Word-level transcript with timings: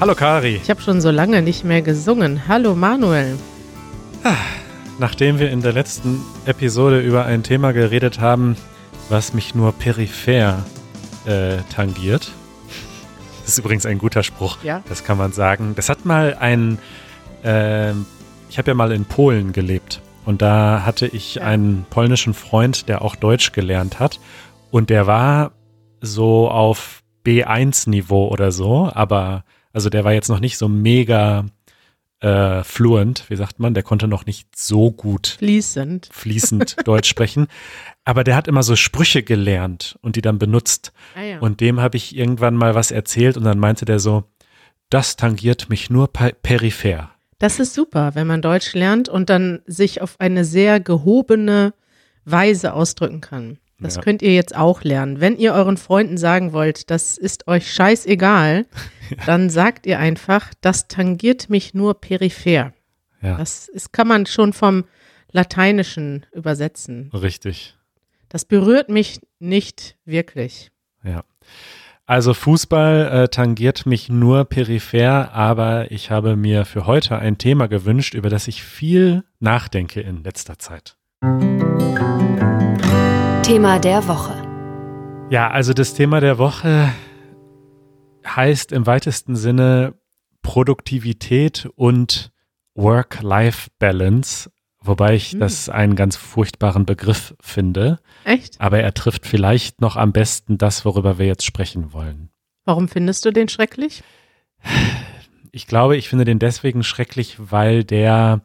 Hallo 0.00 0.14
Kari. 0.14 0.56
Ich 0.62 0.70
habe 0.70 0.80
schon 0.80 1.00
so 1.00 1.10
lange 1.10 1.42
nicht 1.42 1.64
mehr 1.64 1.82
gesungen. 1.82 2.48
Hallo 2.48 2.74
Manuel. 2.74 3.36
Nachdem 4.98 5.38
wir 5.38 5.50
in 5.50 5.60
der 5.62 5.72
letzten 5.72 6.20
Episode 6.46 7.00
über 7.00 7.24
ein 7.26 7.42
Thema 7.42 7.72
geredet 7.72 8.20
haben, 8.20 8.56
was 9.08 9.34
mich 9.34 9.54
nur 9.54 9.72
peripher 9.72 10.64
äh, 11.26 11.58
tangiert. 11.74 12.32
Das 13.42 13.50
ist 13.54 13.58
übrigens 13.58 13.84
ein 13.86 13.98
guter 13.98 14.22
Spruch. 14.22 14.58
Ja. 14.62 14.82
Das 14.88 15.04
kann 15.04 15.18
man 15.18 15.32
sagen. 15.32 15.74
Das 15.74 15.88
hat 15.88 16.04
mal 16.04 16.36
ein, 16.38 16.78
äh, 17.42 17.90
ich 18.48 18.58
habe 18.58 18.68
ja 18.68 18.74
mal 18.74 18.92
in 18.92 19.04
Polen 19.04 19.52
gelebt 19.52 20.00
und 20.24 20.40
da 20.42 20.82
hatte 20.84 21.06
ich 21.06 21.36
Ja. 21.36 21.42
einen 21.42 21.84
polnischen 21.90 22.34
Freund, 22.34 22.88
der 22.88 23.02
auch 23.02 23.16
Deutsch 23.16 23.52
gelernt 23.52 24.00
hat 24.00 24.20
und 24.70 24.88
der 24.90 25.06
war 25.06 25.52
so 26.00 26.48
auf 26.50 27.02
B1-Niveau 27.26 28.28
oder 28.28 28.50
so, 28.52 28.90
aber 28.94 29.44
also 29.72 29.90
der 29.90 30.04
war 30.04 30.12
jetzt 30.12 30.28
noch 30.28 30.40
nicht 30.40 30.58
so 30.58 30.68
mega 30.68 31.46
äh, 32.20 32.62
fluent, 32.64 33.24
wie 33.28 33.36
sagt 33.36 33.60
man, 33.60 33.74
der 33.74 33.82
konnte 33.82 34.06
noch 34.06 34.26
nicht 34.26 34.54
so 34.56 34.90
gut 34.90 35.36
Fließend. 35.38 36.08
fließend 36.12 36.76
Deutsch 36.86 37.08
sprechen. 37.08 37.46
Aber 38.04 38.24
der 38.24 38.36
hat 38.36 38.48
immer 38.48 38.62
so 38.62 38.76
Sprüche 38.76 39.22
gelernt 39.22 39.98
und 40.02 40.16
die 40.16 40.22
dann 40.22 40.38
benutzt. 40.38 40.92
Ah, 41.14 41.22
ja. 41.22 41.38
Und 41.38 41.60
dem 41.60 41.80
habe 41.80 41.96
ich 41.96 42.16
irgendwann 42.16 42.54
mal 42.54 42.74
was 42.74 42.90
erzählt 42.90 43.36
und 43.36 43.44
dann 43.44 43.58
meinte 43.58 43.84
der 43.84 43.98
so, 43.98 44.24
das 44.90 45.16
tangiert 45.16 45.70
mich 45.70 45.88
nur 45.88 46.12
per 46.12 46.32
peripher. 46.32 47.10
Das 47.38 47.58
ist 47.58 47.72
super, 47.72 48.14
wenn 48.14 48.26
man 48.26 48.42
Deutsch 48.42 48.74
lernt 48.74 49.08
und 49.08 49.30
dann 49.30 49.62
sich 49.64 50.02
auf 50.02 50.20
eine 50.20 50.44
sehr 50.44 50.78
gehobene 50.78 51.72
Weise 52.26 52.74
ausdrücken 52.74 53.22
kann. 53.22 53.58
Das 53.80 53.96
Ja. 53.96 54.02
könnt 54.02 54.22
ihr 54.22 54.34
jetzt 54.34 54.54
auch 54.54 54.82
lernen. 54.82 55.20
Wenn 55.20 55.36
ihr 55.38 55.54
euren 55.54 55.76
Freunden 55.76 56.18
sagen 56.18 56.52
wollt, 56.52 56.90
das 56.90 57.16
ist 57.16 57.48
euch 57.48 57.72
scheißegal, 57.72 58.66
dann 59.26 59.50
sagt 59.50 59.86
ihr 59.86 59.98
einfach, 59.98 60.52
das 60.60 60.86
tangiert 60.88 61.48
mich 61.50 61.72
nur 61.74 62.00
peripher. 62.00 62.72
Ja, 63.22 63.36
Das 63.38 63.68
ist, 63.68 63.92
kann 63.92 64.08
man 64.08 64.26
schon 64.26 64.52
vom 64.52 64.84
Lateinischen 65.32 66.26
übersetzen. 66.32 67.10
richtig. 67.14 67.76
Das 68.28 68.44
berührt 68.44 68.88
mich 68.88 69.20
nicht 69.40 69.96
wirklich. 70.04 70.70
Ja. 71.02 71.24
Also 72.06 72.34
Fußball 72.34 73.08
äh, 73.24 73.28
tangiert 73.28 73.86
mich 73.86 74.08
nur 74.08 74.44
peripher, 74.44 75.32
aber 75.32 75.90
ich 75.92 76.10
habe 76.10 76.36
mir 76.36 76.64
für 76.64 76.86
heute 76.86 77.18
ein 77.18 77.38
Thema 77.38 77.66
gewünscht, 77.68 78.14
über 78.14 78.28
das 78.30 78.48
ich 78.48 78.62
viel 78.64 79.22
nachdenke 79.38 80.00
in 80.00 80.22
letzter 80.24 80.58
Zeit. 80.58 80.96
Thema 83.50 83.80
der 83.80 84.06
Woche. 84.06 85.28
Ja, 85.28 85.50
also 85.50 85.74
das 85.74 85.94
Thema 85.94 86.20
der 86.20 86.38
Woche 86.38 86.92
heißt 88.24 88.70
im 88.70 88.86
weitesten 88.86 89.34
Sinne 89.34 89.94
Produktivität 90.40 91.68
und 91.74 92.30
Work-Life-Balance, 92.76 94.52
wobei 94.80 95.16
ich 95.16 95.32
Hm. 95.32 95.40
das 95.40 95.68
einen 95.68 95.96
ganz 95.96 96.14
furchtbaren 96.14 96.86
Begriff 96.86 97.34
finde, 97.40 97.98
Echt? 98.22 98.60
aber 98.60 98.78
er 98.78 98.94
trifft 98.94 99.26
vielleicht 99.26 99.80
noch 99.80 99.96
am 99.96 100.12
besten 100.12 100.56
das, 100.56 100.84
worüber 100.84 101.18
wir 101.18 101.26
jetzt 101.26 101.44
sprechen 101.44 101.92
wollen. 101.92 102.30
Warum 102.66 102.86
findest 102.86 103.24
du 103.24 103.32
den 103.32 103.48
schrecklich? 103.48 104.04
Ich 105.50 105.66
glaube, 105.66 105.96
ich 105.96 106.08
finde 106.08 106.24
den 106.24 106.38
deswegen 106.38 106.84
schrecklich, 106.84 107.34
weil 107.40 107.82
der 107.82 108.42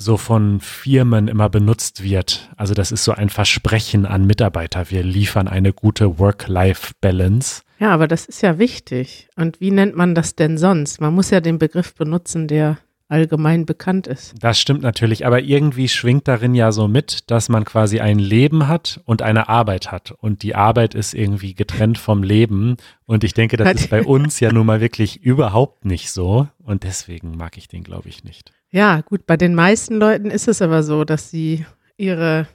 so 0.00 0.16
von 0.16 0.60
Firmen 0.60 1.28
immer 1.28 1.48
benutzt 1.48 2.02
wird. 2.02 2.50
Also 2.56 2.74
das 2.74 2.90
ist 2.90 3.04
so 3.04 3.12
ein 3.12 3.28
Versprechen 3.28 4.06
an 4.06 4.26
Mitarbeiter. 4.26 4.90
Wir 4.90 5.02
liefern 5.02 5.46
eine 5.46 5.72
gute 5.72 6.18
Work-Life-Balance. 6.18 7.62
Ja, 7.78 7.90
aber 7.90 8.08
das 8.08 8.26
ist 8.26 8.42
ja 8.42 8.58
wichtig. 8.58 9.28
Und 9.36 9.60
wie 9.60 9.70
nennt 9.70 9.96
man 9.96 10.14
das 10.14 10.36
denn 10.36 10.58
sonst? 10.58 11.00
Man 11.00 11.14
muss 11.14 11.30
ja 11.30 11.40
den 11.40 11.58
Begriff 11.58 11.94
benutzen, 11.94 12.48
der 12.48 12.78
allgemein 13.08 13.66
bekannt 13.66 14.06
ist. 14.06 14.34
Das 14.40 14.60
stimmt 14.60 14.82
natürlich, 14.82 15.26
aber 15.26 15.42
irgendwie 15.42 15.88
schwingt 15.88 16.28
darin 16.28 16.54
ja 16.54 16.70
so 16.72 16.86
mit, 16.88 17.30
dass 17.30 17.48
man 17.48 17.64
quasi 17.64 18.00
ein 18.00 18.18
Leben 18.18 18.68
hat 18.68 19.00
und 19.04 19.20
eine 19.20 19.48
Arbeit 19.48 19.90
hat. 19.90 20.12
Und 20.12 20.42
die 20.42 20.54
Arbeit 20.54 20.94
ist 20.94 21.12
irgendwie 21.12 21.54
getrennt 21.54 21.98
vom 21.98 22.22
Leben. 22.22 22.76
Und 23.06 23.24
ich 23.24 23.34
denke, 23.34 23.56
das 23.56 23.72
ist 23.72 23.90
bei 23.90 24.02
uns 24.04 24.40
ja 24.40 24.52
nun 24.52 24.66
mal 24.66 24.80
wirklich 24.80 25.22
überhaupt 25.22 25.84
nicht 25.84 26.10
so. 26.10 26.46
Und 26.62 26.84
deswegen 26.84 27.36
mag 27.36 27.58
ich 27.58 27.66
den, 27.66 27.82
glaube 27.82 28.08
ich, 28.08 28.24
nicht. 28.24 28.52
Ja, 28.70 29.00
gut, 29.00 29.26
bei 29.26 29.36
den 29.36 29.54
meisten 29.54 29.96
Leuten 29.96 30.30
ist 30.30 30.48
es 30.48 30.62
aber 30.62 30.82
so, 30.82 31.04
dass 31.04 31.30
sie 31.30 31.66
ihre 31.96 32.46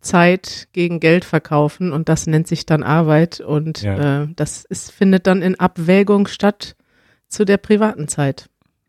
Zeit 0.00 0.68
gegen 0.72 1.00
Geld 1.00 1.24
verkaufen 1.24 1.92
und 1.92 2.08
das 2.08 2.26
nennt 2.26 2.46
sich 2.46 2.66
dann 2.66 2.82
Arbeit 2.82 3.40
und 3.40 3.82
Ja. 3.82 4.22
äh, 4.22 4.28
das 4.36 4.64
ist, 4.64 4.92
findet 4.92 5.26
dann 5.26 5.42
in 5.42 5.58
Abwägung 5.58 6.26
statt 6.28 6.76
zu 7.28 7.44
der 7.44 7.56
privaten 7.56 8.06
Zeit. 8.08 8.48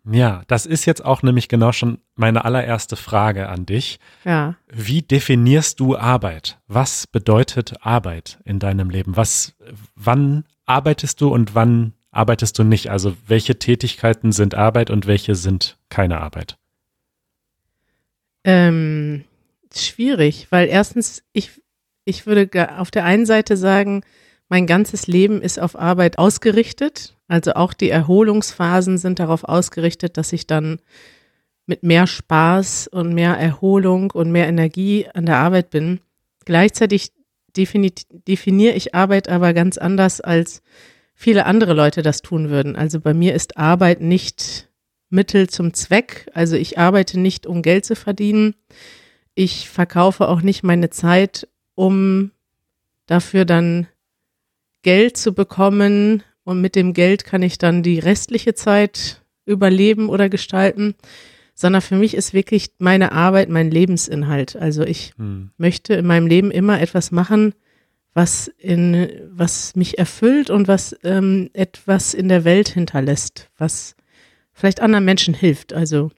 Ja, 0.09 0.43
das 0.47 0.65
ist 0.65 0.85
jetzt 0.85 1.03
auch 1.03 1.21
nämlich 1.21 1.49
genau 1.49 1.71
schon 1.73 1.97
meine 2.15 2.45
allererste 2.45 2.95
Frage 2.95 3.49
an 3.49 3.65
dich. 3.65 3.99
Ja. 4.23 4.55
Wie 4.71 5.01
definierst 5.01 5.79
du 5.79 5.97
Arbeit? 5.97 6.59
Was 6.67 7.07
bedeutet 7.07 7.73
Arbeit 7.81 8.39
in 8.45 8.59
deinem 8.59 8.89
Leben? 8.89 9.17
Was, 9.17 9.53
wann 9.95 10.45
arbeitest 10.65 11.19
du 11.19 11.29
und 11.29 11.55
wann 11.55 11.93
arbeitest 12.11 12.57
du 12.59 12.63
nicht? 12.63 12.89
Also 12.89 13.15
welche 13.27 13.59
Tätigkeiten 13.59 14.31
sind 14.31 14.55
Arbeit 14.55 14.89
und 14.89 15.07
welche 15.07 15.35
sind 15.35 15.77
keine 15.89 16.19
Arbeit? 16.19 16.57
Ähm, 18.43 19.23
schwierig, 19.75 20.47
weil 20.49 20.67
erstens, 20.67 21.23
ich, 21.33 21.61
ich 22.05 22.25
würde 22.25 22.49
auf 22.77 22.91
der 22.91 23.03
einen 23.05 23.25
Seite 23.25 23.57
sagen, 23.57 24.03
mein 24.49 24.65
ganzes 24.65 25.07
Leben 25.07 25.41
ist 25.41 25.59
auf 25.59 25.77
Arbeit 25.77 26.17
ausgerichtet. 26.17 27.15
Also 27.27 27.53
auch 27.53 27.73
die 27.73 27.89
Erholungsphasen 27.89 28.97
sind 28.97 29.19
darauf 29.19 29.43
ausgerichtet, 29.43 30.15
dass 30.15 30.31
ich 30.31 30.47
dann 30.47 30.79
mit 31.65 31.83
mehr 31.83 32.07
Spaß 32.07 32.87
und 32.87 33.13
mehr 33.13 33.37
Erholung 33.37 34.11
und 34.11 34.31
mehr 34.31 34.47
Energie 34.47 35.07
an 35.13 35.25
der 35.25 35.37
Arbeit 35.37 35.69
bin. 35.69 35.99
Gleichzeitig 36.45 37.11
defini 37.57 37.91
definiere 38.09 38.73
ich 38.75 38.95
Arbeit 38.95 39.27
aber 39.27 39.53
ganz 39.53 39.77
anders, 39.77 40.21
als 40.21 40.61
viele 41.19 41.47
andere 41.47 41.73
Leute 41.73 42.03
das 42.03 42.21
tun 42.21 42.49
würden. 42.51 42.75
Also 42.75 42.99
bei 43.01 43.13
mir 43.13 43.33
ist 43.33 43.57
Arbeit 43.57 44.01
nicht 44.01 44.69
Mittel 45.09 45.49
zum 45.49 45.73
Zweck. 45.73 46.29
Also 46.33 46.55
ich 46.55 46.77
arbeite 46.77 47.19
nicht, 47.19 47.47
um 47.47 47.63
Geld 47.63 47.85
zu 47.85 47.95
verdienen. 47.95 48.53
Ich 49.33 49.67
verkaufe 49.67 50.27
auch 50.29 50.41
nicht 50.41 50.63
meine 50.63 50.91
Zeit, 50.91 51.47
um 51.73 52.31
dafür 53.07 53.45
dann 53.45 53.87
Geld 54.83 55.17
zu 55.17 55.33
bekommen. 55.33 56.21
Und 56.43 56.61
mit 56.61 56.75
dem 56.75 56.93
Geld 56.93 57.25
kann 57.25 57.41
ich 57.41 57.57
dann 57.57 57.81
die 57.81 57.99
restliche 57.99 58.53
Zeit 58.53 59.23
überleben 59.45 60.09
oder 60.09 60.29
gestalten. 60.29 60.93
Sondern 61.55 61.81
für 61.81 61.95
mich 61.95 62.13
ist 62.13 62.33
wirklich 62.35 62.69
meine 62.77 63.11
Arbeit 63.11 63.49
mein 63.49 63.71
Lebensinhalt. 63.71 64.55
Also 64.55 64.83
ich 64.83 65.13
Hm. 65.17 65.49
möchte 65.57 65.95
in 65.95 66.05
meinem 66.05 66.27
Leben 66.27 66.51
immer 66.51 66.79
etwas 66.79 67.09
machen, 67.09 67.55
was 68.17 68.47
in 68.57 69.09
was 69.29 69.75
mich 69.75 69.99
erfüllt 69.99 70.49
und 70.49 70.67
was 70.67 70.95
ähm, 71.03 71.51
etwas 71.53 72.15
in 72.15 72.29
der 72.29 72.45
Welt 72.45 72.67
hinterlässt, 72.67 73.51
was 73.59 73.95
vielleicht 74.53 74.81
anderen 74.81 75.05
Menschen 75.05 75.35
hilft. 75.35 75.71
Also 75.71 76.09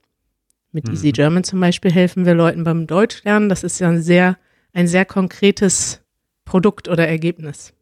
mit 0.72 0.86
Mhm. 0.88 0.94
Easy 0.94 1.12
German 1.12 1.44
zum 1.44 1.60
Beispiel 1.60 1.92
helfen 1.92 2.24
wir 2.24 2.34
Leuten 2.34 2.64
beim 2.64 2.86
Deutschlernen. 2.86 3.50
Das 3.50 3.64
ist 3.64 3.80
ja 3.80 3.88
ein 3.90 4.02
sehr 4.02 4.38
ein 4.72 4.88
sehr 4.88 5.04
konkretes 5.04 6.00
Produkt 6.46 6.88
oder 6.88 7.06
Ergebnis. 7.06 7.74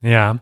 Ja, 0.00 0.40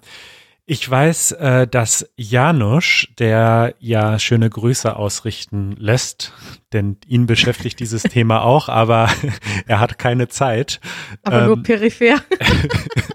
ich 0.69 0.89
weiß, 0.89 1.33
äh, 1.33 1.67
dass 1.69 2.09
Janusz, 2.17 3.07
der 3.19 3.75
ja 3.79 4.19
schöne 4.19 4.51
Grüße 4.51 4.97
ausrichten 4.97 5.77
lässt, 5.79 6.33
denn 6.73 6.97
ihn 7.07 7.27
beschäftigt 7.27 7.79
dieses 7.81 8.03
Thema 8.15 8.43
auch, 8.43 8.69
aber 8.69 9.09
er 9.67 9.81
hat 9.81 9.99
keine 9.99 10.29
Zeit. 10.29 10.81
Aber 11.23 11.47
nur 11.47 11.57
Ähm. 11.57 11.63
peripher. 11.63 12.21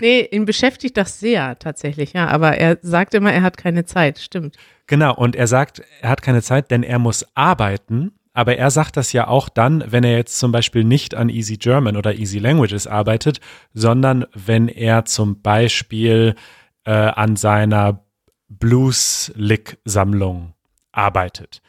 nee, 0.00 0.28
ihn 0.30 0.44
beschäftigt 0.44 0.96
das 0.96 1.20
sehr 1.20 1.58
tatsächlich, 1.58 2.12
ja. 2.12 2.28
Aber 2.28 2.56
er 2.56 2.78
sagt 2.82 3.14
immer, 3.14 3.32
er 3.32 3.42
hat 3.42 3.56
keine 3.56 3.84
Zeit. 3.84 4.18
Stimmt. 4.18 4.56
Genau, 4.86 5.14
und 5.14 5.36
er 5.36 5.46
sagt, 5.46 5.82
er 6.00 6.10
hat 6.10 6.22
keine 6.22 6.42
Zeit, 6.42 6.70
denn 6.70 6.82
er 6.82 6.98
muss 6.98 7.26
arbeiten. 7.34 8.12
Aber 8.32 8.56
er 8.56 8.70
sagt 8.70 8.96
das 8.96 9.12
ja 9.12 9.26
auch 9.26 9.48
dann, 9.48 9.84
wenn 9.88 10.04
er 10.04 10.16
jetzt 10.16 10.38
zum 10.38 10.52
Beispiel 10.52 10.84
nicht 10.84 11.14
an 11.14 11.28
Easy 11.28 11.56
German 11.56 11.96
oder 11.96 12.14
Easy 12.14 12.38
Languages 12.38 12.86
arbeitet, 12.86 13.40
sondern 13.74 14.26
wenn 14.32 14.68
er 14.68 15.04
zum 15.06 15.42
Beispiel 15.42 16.36
äh, 16.84 16.92
an 16.92 17.36
seiner 17.36 18.04
Blues-Lick-Sammlung 18.48 20.54
arbeitet. 20.92 21.60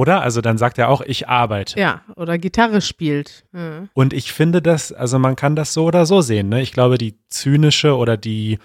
Oder? 0.00 0.22
Also 0.22 0.40
dann 0.40 0.56
sagt 0.56 0.78
er 0.78 0.88
auch, 0.88 1.02
ich 1.02 1.28
arbeite. 1.28 1.78
Ja, 1.78 2.00
oder 2.16 2.38
Gitarre 2.38 2.80
spielt. 2.80 3.44
Ja. 3.52 3.86
Und 3.92 4.14
ich 4.14 4.32
finde 4.32 4.62
das, 4.62 4.92
also 4.92 5.18
man 5.18 5.36
kann 5.36 5.56
das 5.56 5.74
so 5.74 5.84
oder 5.84 6.06
so 6.06 6.22
sehen. 6.22 6.48
Ne? 6.48 6.62
Ich 6.62 6.72
glaube, 6.72 6.96
die 6.96 7.18
zynische 7.28 7.94
oder 7.94 8.16
die, 8.16 8.58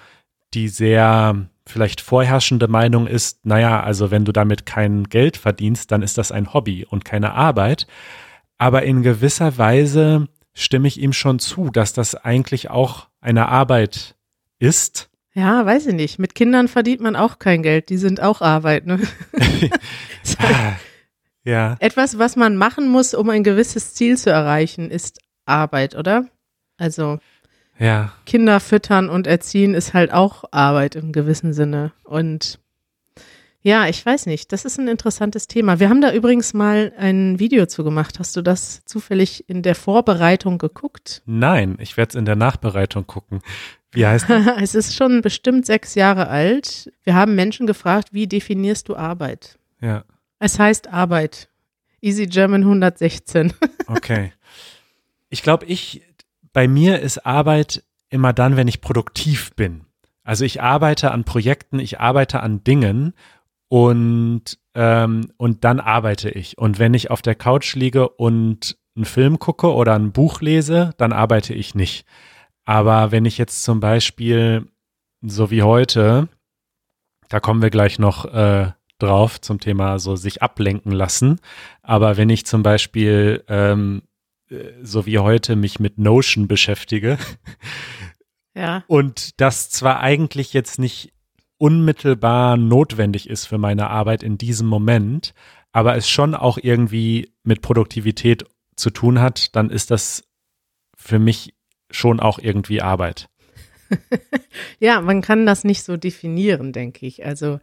die 0.54 0.70
sehr 0.70 1.36
vielleicht 1.68 2.00
vorherrschende 2.00 2.70
Meinung 2.70 3.06
ist, 3.06 3.46
naja, 3.46 3.84
also 3.84 4.12
wenn 4.12 4.24
du 4.24 4.32
damit 4.32 4.66
kein 4.66 5.10
Geld 5.10 5.36
verdienst, 5.36 5.92
dann 5.92 6.04
ist 6.04 6.18
das 6.18 6.32
ein 6.32 6.54
Hobby 6.54 6.86
und 6.86 7.04
keine 7.04 7.34
Arbeit. 7.34 7.86
Aber 8.58 8.84
in 8.84 9.04
gewisser 9.04 9.58
Weise 9.58 10.30
stimme 10.54 10.88
ich 10.88 11.02
ihm 11.02 11.12
schon 11.12 11.40
zu, 11.40 11.70
dass 11.70 11.92
das 11.92 12.16
eigentlich 12.16 12.70
auch 12.70 13.08
eine 13.20 13.50
Arbeit 13.50 14.16
ist. 14.58 15.10
Ja, 15.34 15.66
weiß 15.66 15.88
ich 15.88 15.96
nicht. 15.96 16.18
Mit 16.18 16.34
Kindern 16.34 16.70
verdient 16.70 17.02
man 17.02 17.18
auch 17.18 17.40
kein 17.40 17.62
Geld. 17.62 17.90
Die 17.90 17.98
sind 17.98 18.22
auch 18.22 18.40
Arbeit, 18.42 18.86
ne? 18.86 19.02
ja. 21.46 21.78
Etwas, 21.80 22.18
was 22.18 22.36
man 22.36 22.58
machen 22.58 22.90
muss, 22.90 23.14
um 23.14 23.30
ein 23.30 23.44
gewisses 23.44 23.94
Ziel 23.94 24.18
zu 24.18 24.30
erreichen, 24.30 24.92
ist 24.92 25.20
Arbeit, 25.46 25.96
oder? 25.96 26.26
Also 26.78 27.20
ja. 27.80 28.12
Kinder 28.26 28.60
füttern 28.60 29.10
und 29.10 29.28
erziehen 29.28 29.74
ist 29.74 29.94
halt 29.94 30.12
auch 30.12 30.44
Arbeit 30.52 30.96
im 30.96 31.12
gewissen 31.12 31.54
Sinne. 31.54 31.92
Und 32.04 32.60
ja, 33.62 33.88
ich 33.88 34.06
weiß 34.06 34.28
nicht. 34.28 34.52
Das 34.52 34.64
ist 34.64 34.78
ein 34.78 34.88
interessantes 34.88 35.48
Thema. 35.48 35.80
Wir 35.80 35.90
haben 35.90 36.02
da 36.02 36.14
übrigens 36.14 36.54
mal 36.54 36.94
ein 36.98 37.40
Video 37.40 37.66
zu 37.66 37.84
gemacht. 37.84 38.20
Hast 38.20 38.36
du 38.36 38.42
das 38.42 38.86
zufällig 38.86 39.50
in 39.50 39.64
der 39.64 39.74
Vorbereitung 39.74 40.60
geguckt? 40.60 41.24
Nein, 41.26 41.78
ich 41.80 41.98
werde 41.98 42.10
es 42.10 42.16
in 42.16 42.26
der 42.26 42.36
Nachbereitung 42.36 43.08
gucken. 43.08 43.42
Wie 43.92 44.06
heißt 44.06 44.30
das? 44.30 44.46
es 44.62 44.76
ist 44.76 44.96
schon 44.96 45.22
bestimmt 45.22 45.66
sechs 45.66 45.96
Jahre 45.96 46.28
alt. 46.28 46.92
Wir 47.04 47.16
haben 47.16 47.34
Menschen 47.34 47.66
gefragt, 47.66 48.10
wie 48.12 48.28
definierst 48.28 48.88
du 48.88 48.96
Arbeit? 48.96 49.58
Ja. 49.82 50.04
Es 50.46 50.60
heißt 50.60 50.90
Arbeit. 50.94 51.50
Easy 52.02 52.28
German 52.28 52.62
116. 52.62 53.52
okay. 53.88 54.32
Ich 55.30 55.42
glaube, 55.42 55.66
ich, 55.66 56.04
bei 56.54 56.68
mir 56.68 57.00
ist 57.00 57.26
Arbeit 57.26 57.84
immer 58.12 58.32
dann, 58.32 58.56
wenn 58.56 58.68
ich 58.68 58.80
produktiv 58.80 59.56
bin. 59.56 59.86
Also 60.24 60.46
ich 60.46 60.62
arbeite 60.62 61.10
an 61.10 61.24
Projekten, 61.24 61.80
ich 61.80 62.00
arbeite 62.00 62.42
an 62.42 62.64
Dingen 62.64 63.16
und, 63.70 64.60
ähm, 64.76 65.32
und 65.38 65.64
dann 65.64 65.80
arbeite 65.80 66.30
ich. 66.30 66.60
Und 66.60 66.78
wenn 66.78 66.94
ich 66.94 67.10
auf 67.10 67.24
der 67.24 67.34
Couch 67.34 67.74
liege 67.74 68.08
und 68.08 68.78
einen 68.96 69.06
Film 69.06 69.40
gucke 69.40 69.74
oder 69.74 69.96
ein 69.96 70.12
Buch 70.12 70.42
lese, 70.42 70.94
dann 70.98 71.12
arbeite 71.12 71.56
ich 71.56 71.74
nicht. 71.74 72.06
Aber 72.66 73.12
wenn 73.12 73.26
ich 73.26 73.40
jetzt 73.40 73.64
zum 73.64 73.80
Beispiel, 73.80 74.68
so 75.24 75.50
wie 75.50 75.64
heute, 75.64 76.30
da 77.30 77.40
kommen 77.40 77.64
wir 77.64 77.72
gleich 77.72 77.98
noch 77.98 78.26
äh, 78.26 78.74
drauf 79.00 79.42
zum 79.42 79.60
Thema 79.60 80.00
so 80.00 80.16
sich 80.16 80.42
ablenken 80.42 80.92
lassen. 80.92 81.40
Aber 81.82 82.18
wenn 82.18 82.30
ich 82.30 82.46
zum 82.46 82.64
Beispiel 82.64 83.44
ähm, 83.48 84.04
äh, 84.50 84.72
so 84.82 85.06
wie 85.06 85.20
heute 85.20 85.56
mich 85.56 85.80
mit 85.80 85.98
Notion 85.98 86.48
beschäftige 86.48 87.18
ja. 88.56 88.84
und 88.88 89.40
das 89.42 89.70
zwar 89.70 90.00
eigentlich 90.00 90.54
jetzt 90.54 90.80
nicht 90.80 91.14
unmittelbar 91.58 92.58
notwendig 92.58 93.30
ist 93.30 93.46
für 93.46 93.58
meine 93.58 93.90
Arbeit 93.90 94.24
in 94.24 94.38
diesem 94.38 94.68
Moment, 94.68 95.34
aber 95.72 95.96
es 95.96 96.10
schon 96.10 96.36
auch 96.36 96.58
irgendwie 96.62 97.32
mit 97.44 97.62
Produktivität 97.62 98.46
zu 98.76 98.90
tun 98.90 99.20
hat, 99.20 99.56
dann 99.56 99.70
ist 99.70 99.90
das 99.92 100.24
für 100.98 101.20
mich 101.20 101.54
schon 101.92 102.20
auch 102.20 102.40
irgendwie 102.40 102.82
Arbeit. 102.82 103.30
ja, 104.80 105.02
man 105.02 105.22
kann 105.22 105.46
das 105.46 105.64
nicht 105.64 105.84
so 105.84 105.98
definieren, 105.98 106.74
denke 106.74 107.06
ich. 107.06 107.26
Also 107.26 107.60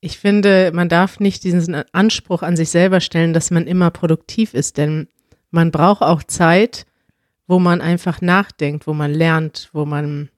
ich 0.00 0.18
finde, 0.18 0.70
man 0.72 0.88
darf 0.88 1.20
nicht 1.20 1.44
diesen 1.44 1.74
Anspruch 1.92 2.42
an 2.42 2.56
sich 2.56 2.70
selber 2.70 3.00
stellen, 3.00 3.32
dass 3.32 3.50
man 3.50 3.66
immer 3.66 3.90
produktiv 3.90 4.54
ist, 4.54 4.78
denn 4.78 5.08
man 5.50 5.70
braucht 5.70 6.02
auch 6.02 6.22
Zeit, 6.22 6.86
wo 7.46 7.58
man 7.58 7.80
einfach 7.80 8.20
nachdenkt, 8.20 8.86
wo 8.86 8.94
man 8.94 9.12
lernt, 9.12 9.70
wo 9.72 9.84
man 9.84 10.30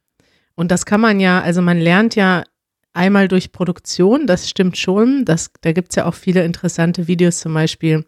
und 0.55 0.71
das 0.71 0.87
kann 0.87 1.01
man 1.01 1.21
ja, 1.21 1.41
also 1.41 1.63
man 1.63 1.79
lernt 1.79 2.15
ja 2.15 2.45
einmal 2.93 3.29
durch 3.29 3.53
Produktion, 3.53 4.27
das 4.27 4.49
stimmt 4.49 4.77
schon. 4.77 5.25
Das, 5.25 5.51
da 5.61 5.73
gibt 5.73 5.91
es 5.91 5.97
ja 5.97 6.07
auch 6.07 6.15
viele 6.15 6.45
interessante 6.45 7.09
Videos, 7.09 7.41
zum 7.41 7.55
Beispiel 7.55 8.05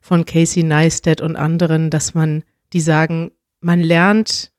von 0.00 0.24
Casey 0.24 0.62
Neistat 0.62 1.20
und 1.20 1.36
anderen, 1.36 1.90
dass 1.90 2.14
man, 2.14 2.44
die 2.72 2.80
sagen, 2.80 3.32
man 3.60 3.80
lernt, 3.80 4.52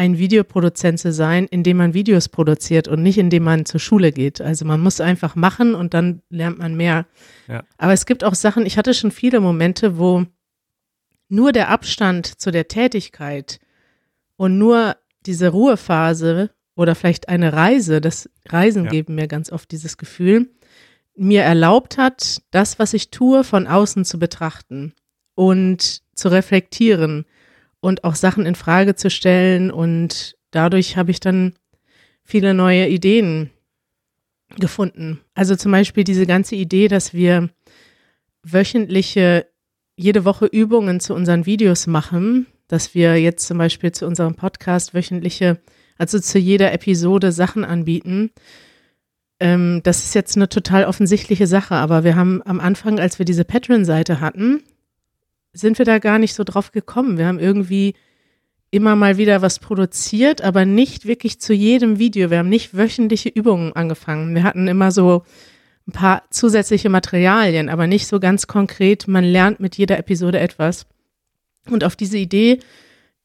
ein 0.00 0.16
Videoproduzent 0.16 0.98
zu 0.98 1.12
sein, 1.12 1.46
indem 1.50 1.76
man 1.76 1.92
Videos 1.92 2.30
produziert 2.30 2.88
und 2.88 3.02
nicht 3.02 3.18
indem 3.18 3.42
man 3.42 3.66
zur 3.66 3.80
Schule 3.80 4.12
geht. 4.12 4.40
Also 4.40 4.64
man 4.64 4.80
muss 4.80 4.98
einfach 4.98 5.36
machen 5.36 5.74
und 5.74 5.92
dann 5.92 6.22
lernt 6.30 6.58
man 6.58 6.74
mehr. 6.74 7.04
Ja. 7.48 7.64
Aber 7.76 7.92
es 7.92 8.06
gibt 8.06 8.24
auch 8.24 8.34
Sachen, 8.34 8.64
ich 8.64 8.78
hatte 8.78 8.94
schon 8.94 9.10
viele 9.10 9.40
Momente, 9.40 9.98
wo 9.98 10.24
nur 11.28 11.52
der 11.52 11.68
Abstand 11.68 12.40
zu 12.40 12.50
der 12.50 12.66
Tätigkeit 12.66 13.60
und 14.36 14.56
nur 14.56 14.96
diese 15.26 15.48
Ruhephase 15.48 16.48
oder 16.76 16.94
vielleicht 16.94 17.28
eine 17.28 17.52
Reise, 17.52 18.00
das 18.00 18.30
Reisen 18.48 18.84
ja. 18.84 18.90
geben 18.90 19.16
mir 19.16 19.28
ganz 19.28 19.52
oft 19.52 19.70
dieses 19.70 19.98
Gefühl, 19.98 20.48
mir 21.14 21.42
erlaubt 21.42 21.98
hat, 21.98 22.40
das, 22.52 22.78
was 22.78 22.94
ich 22.94 23.10
tue, 23.10 23.44
von 23.44 23.66
außen 23.66 24.06
zu 24.06 24.18
betrachten 24.18 24.94
und 25.34 26.00
zu 26.14 26.28
reflektieren 26.28 27.26
und 27.80 28.04
auch 28.04 28.14
Sachen 28.14 28.46
in 28.46 28.54
Frage 28.54 28.94
zu 28.94 29.10
stellen 29.10 29.70
und 29.70 30.36
dadurch 30.50 30.96
habe 30.96 31.10
ich 31.10 31.20
dann 31.20 31.54
viele 32.24 32.54
neue 32.54 32.88
Ideen 32.88 33.50
gefunden. 34.58 35.20
Also 35.34 35.56
zum 35.56 35.72
Beispiel 35.72 36.04
diese 36.04 36.26
ganze 36.26 36.56
Idee, 36.56 36.88
dass 36.88 37.14
wir 37.14 37.50
wöchentliche, 38.42 39.46
jede 39.96 40.24
Woche 40.24 40.46
Übungen 40.46 41.00
zu 41.00 41.14
unseren 41.14 41.46
Videos 41.46 41.86
machen, 41.86 42.46
dass 42.68 42.94
wir 42.94 43.20
jetzt 43.20 43.46
zum 43.46 43.58
Beispiel 43.58 43.92
zu 43.92 44.06
unserem 44.06 44.34
Podcast 44.34 44.94
wöchentliche 44.94 45.60
also 46.00 46.18
zu 46.18 46.38
jeder 46.38 46.72
Episode 46.72 47.30
Sachen 47.30 47.62
anbieten. 47.62 48.30
Ähm, 49.38 49.82
das 49.84 50.02
ist 50.04 50.14
jetzt 50.14 50.34
eine 50.34 50.48
total 50.48 50.86
offensichtliche 50.86 51.46
Sache, 51.46 51.74
aber 51.74 52.04
wir 52.04 52.16
haben 52.16 52.40
am 52.46 52.58
Anfang, 52.58 52.98
als 52.98 53.18
wir 53.18 53.26
diese 53.26 53.44
Patreon-Seite 53.44 54.18
hatten, 54.18 54.62
sind 55.52 55.78
wir 55.78 55.84
da 55.84 55.98
gar 55.98 56.18
nicht 56.18 56.34
so 56.34 56.44
drauf 56.44 56.72
gekommen. 56.72 57.18
Wir 57.18 57.26
haben 57.26 57.38
irgendwie 57.38 57.94
immer 58.70 58.94
mal 58.94 59.16
wieder 59.16 59.42
was 59.42 59.58
produziert, 59.58 60.42
aber 60.42 60.64
nicht 60.64 61.06
wirklich 61.06 61.40
zu 61.40 61.52
jedem 61.52 61.98
Video. 61.98 62.30
Wir 62.30 62.38
haben 62.38 62.48
nicht 62.48 62.76
wöchentliche 62.76 63.28
Übungen 63.28 63.74
angefangen. 63.74 64.34
Wir 64.34 64.44
hatten 64.44 64.68
immer 64.68 64.92
so 64.92 65.24
ein 65.88 65.92
paar 65.92 66.22
zusätzliche 66.30 66.88
Materialien, 66.88 67.68
aber 67.68 67.86
nicht 67.86 68.06
so 68.06 68.20
ganz 68.20 68.46
konkret. 68.46 69.08
Man 69.08 69.24
lernt 69.24 69.58
mit 69.60 69.76
jeder 69.76 69.98
Episode 69.98 70.38
etwas. 70.38 70.86
Und 71.68 71.84
auf 71.84 71.96
diese 71.96 72.18
Idee 72.18 72.60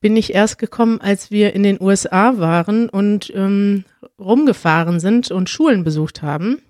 bin 0.01 0.18
ich 0.18 0.33
erst 0.33 0.57
gekommen, 0.57 1.00
als 1.00 1.31
wir 1.31 1.54
in 1.54 1.63
den 1.63 1.81
USA 1.81 2.38
waren 2.38 2.89
und 2.89 3.31
ähm, 3.36 3.86
rumgefahren 4.19 5.00
sind 5.00 5.31
und 5.31 5.50
Schulen 5.50 5.83
besucht 5.83 6.21
haben. 6.21 6.62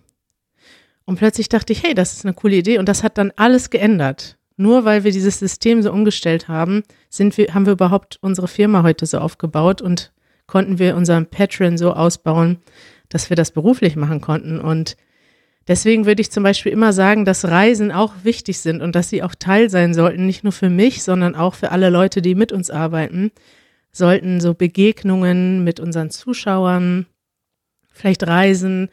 Und 1.06 1.18
plötzlich 1.18 1.50
dachte 1.50 1.72
ich, 1.72 1.84
hey, 1.84 1.94
das 1.94 2.14
ist 2.14 2.26
eine 2.26 2.34
coole 2.34 2.56
Idee. 2.56 2.78
Und 2.78 2.90
das 2.90 3.04
hat 3.04 3.18
dann 3.18 3.32
alles 3.36 3.70
geändert. 3.70 4.38
Nur 4.58 4.86
weil 4.86 5.04
wir 5.04 5.12
dieses 5.12 5.40
System 5.40 5.82
so 5.82 5.92
umgestellt 5.92 6.48
haben, 6.48 6.84
sind 7.10 7.38
wir, 7.38 7.54
haben 7.54 7.66
wir 7.66 7.74
überhaupt 7.74 8.18
unsere 8.22 8.48
Firma 8.48 8.84
heute 8.84 9.06
so 9.06 9.20
aufgebaut 9.20 9.82
und 9.82 10.14
konnten 10.48 10.80
wir 10.80 10.96
unseren 10.96 11.26
Patreon 11.26 11.78
so 11.78 11.94
ausbauen, 11.94 12.58
dass 13.10 13.30
wir 13.30 13.36
das 13.36 13.52
beruflich 13.52 13.96
machen 13.96 14.22
konnten. 14.22 14.60
Und 14.60 14.96
Deswegen 15.68 16.06
würde 16.06 16.22
ich 16.22 16.32
zum 16.32 16.44
Beispiel 16.44 16.72
immer 16.72 16.94
sagen, 16.94 17.26
dass 17.26 17.46
Reisen 17.46 17.92
auch 17.92 18.14
wichtig 18.24 18.60
sind 18.60 18.82
und 18.82 18.96
dass 18.96 19.10
sie 19.10 19.24
auch 19.24 19.34
Teil 19.34 19.70
sein 19.70 19.94
sollten, 19.94 20.26
nicht 20.26 20.44
nur 20.44 20.54
für 20.54 20.70
mich, 20.70 21.02
sondern 21.04 21.36
auch 21.36 21.56
für 21.56 21.72
alle 21.72 21.90
Leute, 21.90 22.22
die 22.22 22.36
mit 22.36 22.52
uns 22.52 22.70
arbeiten. 22.70 23.32
Sollten 23.92 24.40
so 24.42 24.54
Begegnungen 24.54 25.64
mit 25.64 25.80
unseren 25.80 26.12
Zuschauern, 26.12 27.08
vielleicht 27.92 28.28
Reisen 28.28 28.90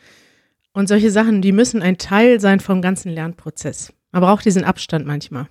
und 0.72 0.88
solche 0.88 1.10
Sachen, 1.10 1.42
die 1.42 1.52
müssen 1.52 1.82
ein 1.82 1.98
Teil 1.98 2.40
sein 2.40 2.60
vom 2.60 2.80
ganzen 2.80 3.10
Lernprozess. 3.10 3.92
Man 4.12 4.22
braucht 4.22 4.44
diesen 4.44 4.64
Abstand 4.64 5.06
manchmal. 5.06 5.48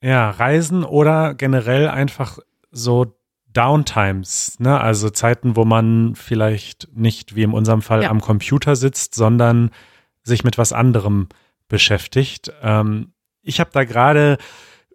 Ja, 0.00 0.30
Reisen 0.30 0.84
oder 0.84 1.34
generell 1.34 1.88
einfach 1.88 2.38
so 2.70 3.18
Downtimes, 3.52 4.60
ne? 4.60 4.80
Also 4.80 5.10
Zeiten, 5.10 5.56
wo 5.56 5.64
man 5.64 6.14
vielleicht 6.14 6.88
nicht 6.94 7.34
wie 7.34 7.42
in 7.42 7.52
unserem 7.52 7.82
Fall 7.82 8.04
ja. 8.04 8.10
am 8.10 8.20
Computer 8.20 8.76
sitzt, 8.76 9.14
sondern 9.14 9.70
sich 10.22 10.44
mit 10.44 10.58
was 10.58 10.72
anderem 10.72 11.28
beschäftigt. 11.66 12.52
Ähm, 12.62 13.12
ich 13.42 13.58
habe 13.58 13.70
da 13.72 13.84
gerade 13.84 14.38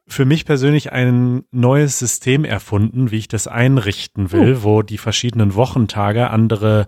für 0.08 0.26
mich 0.26 0.46
persönlich 0.46 0.92
ein 0.92 1.44
neues 1.52 2.00
System 2.00 2.46
erfunden, 2.46 3.12
wie 3.12 3.18
ich 3.18 3.28
das 3.28 3.48
einrichten 3.48 4.32
will, 4.32 4.58
uh. 4.58 4.64
wo 4.64 4.82
die 4.82 4.98
verschiedenen 4.98 5.56
Wochentage 5.56 6.30
andere 6.30 6.88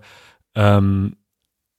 ähm, 0.54 1.16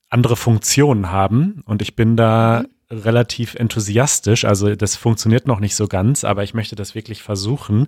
andere 0.10 0.36
Funktionen 0.36 1.12
haben 1.12 1.62
und 1.66 1.82
ich 1.82 1.96
bin 1.96 2.16
da 2.16 2.64
mhm. 2.64 2.77
Relativ 2.90 3.56
enthusiastisch. 3.56 4.46
Also 4.46 4.76
das 4.76 4.96
funktioniert 4.96 5.48
noch 5.48 5.60
nicht 5.60 5.76
so 5.76 5.88
ganz, 5.88 6.24
aber 6.24 6.44
ich 6.44 6.54
möchte 6.54 6.76
das 6.76 6.96
wirklich 6.96 7.22
versuchen, 7.22 7.88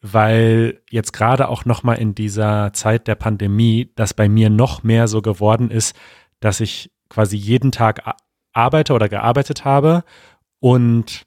weil 0.00 0.82
jetzt 0.90 1.12
gerade 1.12 1.48
auch 1.48 1.64
noch 1.64 1.82
mal 1.82 1.94
in 1.94 2.14
dieser 2.14 2.72
Zeit 2.72 3.06
der 3.08 3.14
Pandemie 3.14 3.90
das 3.94 4.12
bei 4.12 4.28
mir 4.28 4.50
noch 4.50 4.82
mehr 4.82 5.08
so 5.08 5.22
geworden 5.22 5.70
ist, 5.70 5.96
dass 6.40 6.60
ich 6.60 6.90
quasi 7.08 7.36
jeden 7.36 7.72
Tag 7.72 8.02
arbeite 8.52 8.92
oder 8.92 9.08
gearbeitet 9.08 9.64
habe 9.64 10.04
und 10.60 11.26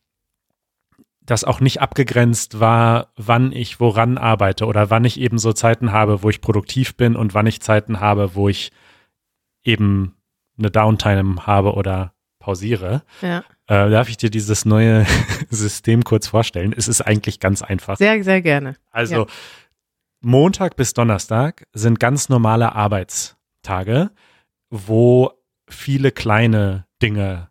das 1.22 1.44
auch 1.44 1.60
nicht 1.60 1.82
abgegrenzt 1.82 2.60
war, 2.60 3.12
wann 3.18 3.52
ich 3.52 3.80
woran 3.80 4.18
arbeite 4.18 4.66
oder 4.66 4.90
wann 4.90 5.06
ich 5.06 5.20
eben 5.20 5.40
so 5.40 5.54
Zeiten 5.54 5.92
habe, 5.92 6.24
wo 6.24 6.30
ich 6.30 6.40
produktiv 6.40 6.96
bin 6.96 7.16
und 7.16 7.34
wann 7.34 7.48
ich 7.48 7.62
Zeiten 7.62 8.00
habe, 8.00 8.34
wo 8.36 8.48
ich 8.48 8.72
eben 9.64 10.16
eine 10.58 10.72
Downtime 10.72 11.46
habe 11.46 11.74
oder 11.74 12.14
pausiere. 12.48 13.02
Ja. 13.22 13.40
Äh, 13.68 13.90
darf 13.90 14.08
ich 14.08 14.16
dir 14.16 14.30
dieses 14.30 14.64
neue 14.64 15.06
System 15.50 16.04
kurz 16.06 16.28
vorstellen? 16.28 16.74
Es 16.76 16.88
ist 16.88 17.02
eigentlich 17.02 17.42
ganz 17.42 17.62
einfach. 17.62 17.98
Sehr, 17.98 18.24
sehr 18.24 18.42
gerne. 18.42 18.78
Also 18.90 19.16
ja. 19.16 19.26
Montag 20.22 20.78
bis 20.78 20.94
Donnerstag 20.94 21.68
sind 21.74 22.00
ganz 22.00 22.30
normale 22.30 22.74
Arbeitstage. 22.74 24.12
wo 24.70 25.32
viele 25.70 26.12
kleine 26.12 26.86
Dinge 27.02 27.50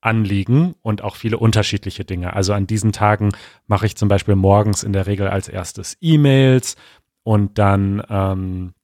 anliegen 0.00 0.74
und 0.82 1.02
auch 1.02 1.16
viele 1.16 1.38
unterschiedliche 1.38 2.04
Dinge. 2.04 2.34
Also 2.34 2.52
an 2.52 2.66
diesen 2.68 2.92
Tagen 2.92 3.30
mache 3.66 3.86
ich 3.86 3.96
zum 3.96 4.08
Beispiel 4.08 4.36
morgens 4.36 4.84
in 4.84 4.92
der 4.92 5.06
Regel 5.06 5.28
als 5.28 5.48
erstes 5.48 5.96
E-Mails 6.00 6.76
und 7.24 7.58
dann 7.58 8.02
ähm, 8.08 8.74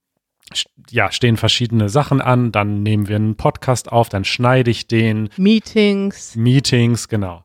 ja, 0.90 1.10
stehen 1.10 1.36
verschiedene 1.36 1.88
Sachen 1.88 2.20
an, 2.20 2.52
dann 2.52 2.82
nehmen 2.82 3.08
wir 3.08 3.16
einen 3.16 3.36
Podcast 3.36 3.90
auf, 3.90 4.08
dann 4.08 4.24
schneide 4.24 4.70
ich 4.70 4.86
den. 4.86 5.30
Meetings. 5.36 6.36
Meetings, 6.36 7.08
genau. 7.08 7.44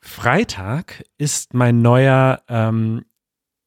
Freitag 0.00 1.04
ist 1.16 1.54
mein 1.54 1.80
neuer 1.80 2.42
ähm, 2.48 3.04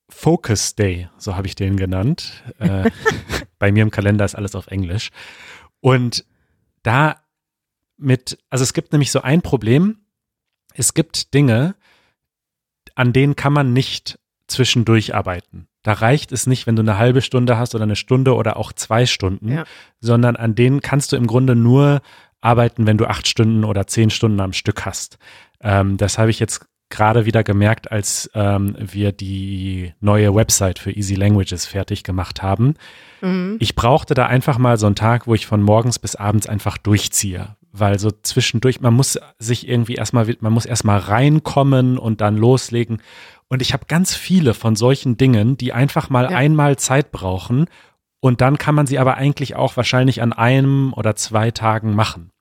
Focus 0.10 0.76
Day, 0.76 1.10
so 1.18 1.36
habe 1.36 1.48
ich 1.48 1.56
den 1.56 1.78
genannt. 1.78 2.44
Äh, 2.60 2.92
bei 3.60 3.72
mir 3.72 3.84
im 3.84 3.92
Kalender 3.92 4.26
ist 4.26 4.36
alles 4.36 4.56
auf 4.56 4.68
Englisch. 4.68 5.10
Und 5.80 6.26
da 6.84 7.22
mit, 7.98 8.38
also 8.50 8.64
es 8.64 8.74
gibt 8.74 8.92
nämlich 8.92 9.12
so 9.12 9.22
ein 9.22 9.42
Problem. 9.42 10.06
Es 10.74 10.94
gibt 10.94 11.34
Dinge, 11.34 11.76
an 12.96 13.14
denen 13.14 13.36
kann 13.36 13.54
man 13.54 13.74
nicht 13.74 14.20
zwischendurch 14.48 15.16
arbeiten. 15.16 15.68
Da 15.86 15.94
reicht 15.94 16.32
es 16.32 16.48
nicht, 16.48 16.66
wenn 16.66 16.76
du 16.76 16.82
eine 16.82 16.98
halbe 16.98 17.22
Stunde 17.22 17.60
hast 17.60 17.76
oder 17.76 17.84
eine 17.84 17.96
Stunde 17.96 18.34
oder 18.34 18.58
auch 18.58 18.74
zwei 18.74 19.06
Stunden, 19.06 19.52
ja. 19.52 19.66
sondern 20.00 20.36
an 20.36 20.56
denen 20.56 20.82
kannst 20.82 21.12
du 21.12 21.16
im 21.16 21.28
Grunde 21.28 21.56
nur 21.56 22.02
arbeiten, 22.42 22.88
wenn 22.88 22.98
du 22.98 23.06
acht 23.06 23.28
Stunden 23.28 23.64
oder 23.64 23.86
zehn 23.86 24.10
Stunden 24.10 24.40
am 24.40 24.52
Stück 24.52 24.84
hast. 24.88 25.20
Ähm, 25.62 25.98
das 25.98 26.18
habe 26.18 26.32
ich 26.32 26.40
jetzt 26.40 26.66
gerade 26.90 27.28
wieder 27.28 27.44
gemerkt, 27.44 27.92
als 27.92 28.32
ähm, 28.34 28.76
wir 28.80 29.12
die 29.12 29.94
neue 30.00 30.34
Website 30.34 30.80
für 30.80 30.92
Easy 30.92 31.14
Languages 31.14 31.68
fertig 31.68 32.04
gemacht 32.04 32.42
haben. 32.42 32.74
Mhm. 33.22 33.58
Ich 33.60 33.76
brauchte 33.76 34.16
da 34.16 34.26
einfach 34.26 34.58
mal 34.58 34.80
so 34.80 34.88
einen 34.88 34.96
Tag, 34.96 35.28
wo 35.28 35.36
ich 35.36 35.46
von 35.46 35.62
morgens 35.62 36.00
bis 36.00 36.16
abends 36.16 36.48
einfach 36.48 36.80
durchziehe. 36.80 37.56
Weil 37.72 38.00
so 38.00 38.10
zwischendurch, 38.10 38.82
man 38.82 38.94
muss 38.96 39.20
sich 39.38 39.68
irgendwie 39.68 39.96
erstmal, 39.96 40.34
man 40.40 40.54
muss 40.54 40.66
erstmal 40.66 40.98
reinkommen 40.98 42.00
und 42.00 42.22
dann 42.22 42.38
loslegen. 42.38 43.02
Und 43.48 43.62
ich 43.62 43.74
habe 43.74 43.86
ganz 43.88 44.16
viele 44.16 44.54
von 44.54 44.76
solchen 44.76 45.18
Dingen, 45.18 45.58
die 45.58 45.74
einfach 45.74 46.10
mal 46.10 46.32
ja. 46.32 46.38
einmal 46.38 46.78
Zeit 46.78 47.12
brauchen. 47.12 47.66
Und 48.20 48.42
dann 48.42 48.58
kann 48.58 48.76
man 48.76 48.88
sie 48.88 48.98
aber 48.98 49.16
eigentlich 49.16 49.56
auch 49.56 49.78
wahrscheinlich 49.78 50.22
an 50.22 50.34
einem 50.34 50.94
oder 50.94 51.16
zwei 51.16 51.52
Tagen 51.52 51.94
machen. 51.94 52.32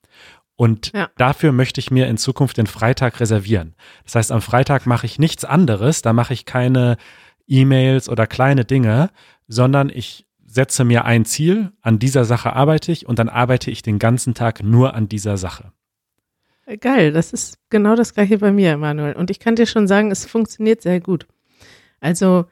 Und 0.55 0.93
ja. 0.93 1.09
dafür 1.17 1.51
möchte 1.51 1.79
ich 1.79 1.91
mir 1.91 2.07
in 2.07 2.17
Zukunft 2.17 2.57
den 2.57 2.67
Freitag 2.67 3.19
reservieren. 3.19 3.75
Das 4.05 4.15
heißt, 4.15 4.31
am 4.31 4.41
Freitag 4.41 4.85
mache 4.85 5.05
ich 5.05 5.19
nichts 5.19 5.43
anderes, 5.43 6.01
da 6.01 6.13
mache 6.13 6.33
ich 6.33 6.45
keine 6.45 6.97
E-Mails 7.45 8.09
oder 8.09 8.25
kleine 8.25 8.63
Dinge, 8.63 9.09
sondern 9.47 9.89
ich 9.89 10.25
setze 10.45 10.85
mir 10.85 11.03
ein 11.03 11.25
Ziel, 11.25 11.73
an 11.81 11.99
dieser 11.99 12.23
Sache 12.23 12.53
arbeite 12.53 12.91
ich 12.91 13.05
und 13.05 13.19
dann 13.19 13.27
arbeite 13.27 13.69
ich 13.69 13.81
den 13.81 13.99
ganzen 13.99 14.33
Tag 14.33 14.63
nur 14.63 14.93
an 14.93 15.09
dieser 15.09 15.37
Sache. 15.37 15.73
Geil, 16.79 17.11
das 17.11 17.31
ist 17.31 17.59
genau 17.69 17.95
das 17.95 18.13
gleiche 18.13 18.39
bei 18.39 18.51
mir, 18.51 18.71
Emanuel. 18.71 19.13
Und 19.13 19.29
ich 19.29 19.39
kann 19.39 19.55
dir 19.55 19.67
schon 19.67 19.87
sagen, 19.87 20.11
es 20.11 20.25
funktioniert 20.25 20.81
sehr 20.81 20.99
gut. 20.99 21.27
Also 21.99 22.45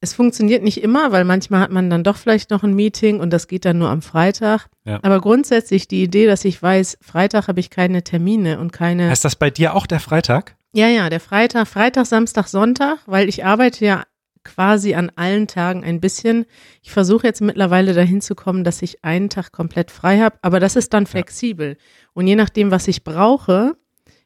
es 0.00 0.14
funktioniert 0.14 0.62
nicht 0.62 0.82
immer, 0.82 1.10
weil 1.12 1.24
manchmal 1.24 1.60
hat 1.60 1.70
man 1.70 1.90
dann 1.90 2.04
doch 2.04 2.16
vielleicht 2.16 2.50
noch 2.50 2.62
ein 2.62 2.74
Meeting 2.74 3.20
und 3.20 3.30
das 3.30 3.48
geht 3.48 3.64
dann 3.64 3.78
nur 3.78 3.90
am 3.90 4.02
Freitag. 4.02 4.68
Ja. 4.84 5.00
Aber 5.02 5.20
grundsätzlich 5.20 5.88
die 5.88 6.02
Idee, 6.02 6.26
dass 6.26 6.44
ich 6.44 6.62
weiß, 6.62 6.98
Freitag 7.00 7.48
habe 7.48 7.60
ich 7.60 7.70
keine 7.70 8.02
Termine 8.02 8.58
und 8.58 8.72
keine. 8.72 9.12
Ist 9.12 9.24
das 9.24 9.36
bei 9.36 9.50
dir 9.50 9.74
auch 9.74 9.86
der 9.86 10.00
Freitag? 10.00 10.56
Ja, 10.72 10.88
ja, 10.88 11.08
der 11.08 11.20
Freitag, 11.20 11.66
Freitag, 11.66 12.06
Samstag, 12.06 12.46
Sonntag, 12.46 12.98
weil 13.06 13.28
ich 13.28 13.44
arbeite 13.44 13.84
ja 13.84 14.04
quasi 14.48 14.94
an 14.94 15.12
allen 15.16 15.46
Tagen 15.46 15.84
ein 15.84 16.00
bisschen. 16.00 16.46
Ich 16.82 16.90
versuche 16.90 17.26
jetzt 17.26 17.40
mittlerweile 17.40 17.92
dahin 17.92 18.20
zu 18.20 18.34
kommen, 18.34 18.64
dass 18.64 18.82
ich 18.82 19.04
einen 19.04 19.28
Tag 19.28 19.52
komplett 19.52 19.90
frei 19.90 20.18
habe, 20.18 20.38
aber 20.42 20.60
das 20.60 20.76
ist 20.76 20.92
dann 20.94 21.06
flexibel. 21.06 21.70
Ja. 21.70 22.08
Und 22.14 22.26
je 22.26 22.36
nachdem, 22.36 22.70
was 22.70 22.88
ich 22.88 23.04
brauche, 23.04 23.76